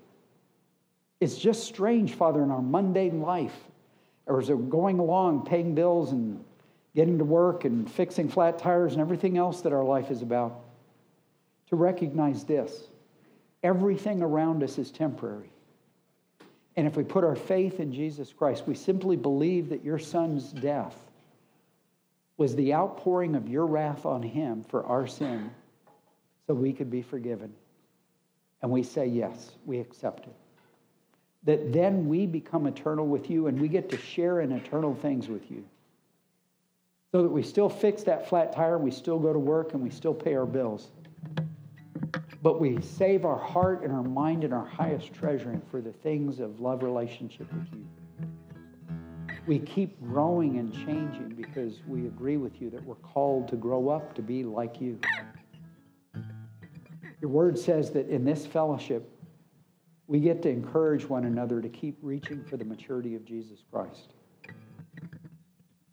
It's 1.20 1.36
just 1.36 1.64
strange, 1.64 2.14
Father, 2.14 2.42
in 2.42 2.50
our 2.50 2.62
mundane 2.62 3.20
life, 3.20 3.56
or 4.26 4.40
as 4.40 4.48
we're 4.48 4.56
going 4.56 4.98
along, 4.98 5.46
paying 5.46 5.74
bills 5.74 6.12
and 6.12 6.44
getting 6.94 7.18
to 7.18 7.24
work 7.24 7.64
and 7.64 7.90
fixing 7.90 8.28
flat 8.28 8.58
tires 8.58 8.92
and 8.92 9.00
everything 9.00 9.36
else 9.36 9.62
that 9.62 9.72
our 9.72 9.84
life 9.84 10.10
is 10.10 10.22
about, 10.22 10.60
to 11.68 11.76
recognize 11.76 12.44
this 12.44 12.88
everything 13.62 14.22
around 14.22 14.62
us 14.62 14.78
is 14.78 14.90
temporary. 14.90 15.50
And 16.76 16.86
if 16.86 16.96
we 16.96 17.04
put 17.04 17.24
our 17.24 17.36
faith 17.36 17.80
in 17.80 17.92
Jesus 17.92 18.32
Christ, 18.32 18.66
we 18.66 18.74
simply 18.74 19.16
believe 19.16 19.70
that 19.70 19.84
your 19.84 19.98
son's 19.98 20.52
death 20.52 20.94
was 22.36 22.54
the 22.54 22.74
outpouring 22.74 23.34
of 23.34 23.48
your 23.48 23.64
wrath 23.64 24.04
on 24.04 24.22
him 24.22 24.64
for 24.64 24.84
our 24.84 25.06
sin 25.06 25.50
so 26.46 26.54
we 26.54 26.72
could 26.72 26.90
be 26.90 27.02
forgiven. 27.02 27.52
And 28.62 28.70
we 28.70 28.82
say, 28.82 29.06
yes, 29.06 29.52
we 29.66 29.78
accept 29.78 30.26
it. 30.26 30.34
That 31.44 31.72
then 31.72 32.08
we 32.08 32.26
become 32.26 32.66
eternal 32.66 33.06
with 33.06 33.28
you 33.28 33.46
and 33.46 33.60
we 33.60 33.68
get 33.68 33.90
to 33.90 33.98
share 33.98 34.40
in 34.40 34.52
eternal 34.52 34.94
things 34.94 35.28
with 35.28 35.50
you. 35.50 35.64
So 37.12 37.22
that 37.22 37.28
we 37.28 37.42
still 37.42 37.68
fix 37.68 38.02
that 38.04 38.28
flat 38.28 38.52
tire, 38.52 38.78
we 38.78 38.90
still 38.90 39.20
go 39.20 39.32
to 39.32 39.38
work, 39.38 39.72
and 39.74 39.82
we 39.82 39.90
still 39.90 40.14
pay 40.14 40.34
our 40.34 40.46
bills. 40.46 40.88
But 42.42 42.60
we 42.60 42.80
save 42.80 43.24
our 43.24 43.38
heart 43.38 43.84
and 43.84 43.92
our 43.92 44.02
mind 44.02 44.42
and 44.42 44.52
our 44.52 44.64
highest 44.64 45.14
treasuring 45.14 45.62
for 45.70 45.80
the 45.80 45.92
things 45.92 46.40
of 46.40 46.60
love 46.60 46.82
relationship 46.82 47.46
with 47.52 47.68
you. 47.72 47.86
We 49.46 49.60
keep 49.60 50.02
growing 50.02 50.58
and 50.58 50.72
changing 50.72 51.34
because 51.36 51.82
we 51.86 52.06
agree 52.06 52.36
with 52.36 52.60
you 52.60 52.68
that 52.70 52.84
we're 52.84 52.94
called 52.96 53.46
to 53.48 53.56
grow 53.56 53.90
up 53.90 54.14
to 54.14 54.22
be 54.22 54.42
like 54.42 54.80
you. 54.80 54.98
Your 57.24 57.30
word 57.30 57.58
says 57.58 57.90
that 57.92 58.10
in 58.10 58.22
this 58.22 58.44
fellowship, 58.44 59.10
we 60.08 60.20
get 60.20 60.42
to 60.42 60.50
encourage 60.50 61.08
one 61.08 61.24
another 61.24 61.62
to 61.62 61.70
keep 61.70 61.96
reaching 62.02 62.44
for 62.44 62.58
the 62.58 62.66
maturity 62.66 63.14
of 63.14 63.24
Jesus 63.24 63.60
Christ. 63.72 64.12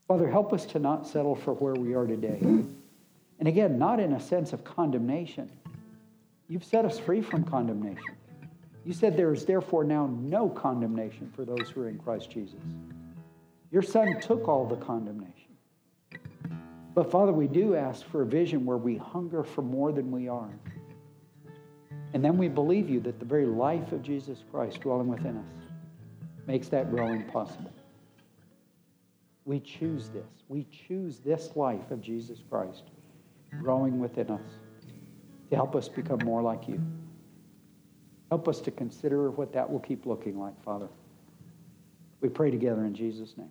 Father, 0.10 0.30
help 0.30 0.52
us 0.52 0.66
to 0.66 0.80
not 0.80 1.08
settle 1.08 1.36
for 1.36 1.54
where 1.54 1.74
we 1.74 1.94
are 1.94 2.06
today. 2.06 2.38
And 2.42 3.48
again, 3.48 3.80
not 3.80 4.02
in 4.02 4.12
a 4.12 4.20
sense 4.20 4.52
of 4.52 4.66
condemnation. 4.66 5.50
You've 6.50 6.66
set 6.66 6.84
us 6.84 7.00
free 7.00 7.22
from 7.22 7.46
condemnation. 7.46 8.18
You 8.84 8.92
said 8.92 9.16
there 9.16 9.32
is 9.32 9.46
therefore 9.46 9.86
now 9.86 10.08
no 10.08 10.50
condemnation 10.50 11.32
for 11.34 11.46
those 11.46 11.70
who 11.70 11.84
are 11.84 11.88
in 11.88 11.98
Christ 11.98 12.30
Jesus. 12.30 12.60
Your 13.72 13.84
son 13.84 14.20
took 14.20 14.50
all 14.50 14.66
the 14.66 14.76
condemnation. 14.76 15.56
But 16.94 17.10
Father, 17.10 17.32
we 17.32 17.48
do 17.48 17.78
ask 17.78 18.06
for 18.06 18.24
a 18.24 18.26
vision 18.26 18.66
where 18.66 18.76
we 18.76 18.98
hunger 18.98 19.46
for 19.46 19.62
more 19.62 19.94
than 19.94 20.12
we 20.12 20.28
are. 20.28 20.50
And 22.14 22.24
then 22.24 22.38
we 22.38 22.48
believe 22.48 22.90
you 22.90 23.00
that 23.02 23.20
the 23.20 23.26
very 23.26 23.46
life 23.46 23.92
of 23.92 24.04
Jesus 24.04 24.44
Christ 24.52 24.82
dwelling 24.82 25.08
within 25.08 25.38
us 25.38 25.54
makes 26.48 26.68
that 26.70 26.92
growing 26.92 27.24
possible. 27.24 27.72
We 29.46 29.60
choose 29.60 30.10
this. 30.10 30.44
We 30.50 30.68
choose 30.88 31.20
this 31.20 31.56
life 31.56 31.90
of 31.92 32.02
Jesus 32.02 32.40
Christ 32.50 32.84
growing 33.62 34.00
within 34.00 34.30
us 34.30 34.42
to 35.50 35.56
help 35.56 35.76
us 35.76 35.88
become 35.88 36.20
more 36.24 36.42
like 36.42 36.68
you. 36.68 36.82
Help 38.30 38.48
us 38.48 38.62
to 38.62 38.72
consider 38.72 39.30
what 39.32 39.52
that 39.54 39.70
will 39.70 39.80
keep 39.80 40.06
looking 40.06 40.40
like, 40.40 40.62
Father. 40.64 40.88
We 42.22 42.30
pray 42.30 42.52
together 42.52 42.86
in 42.86 42.94
Jesus' 42.94 43.36
name. 43.38 43.50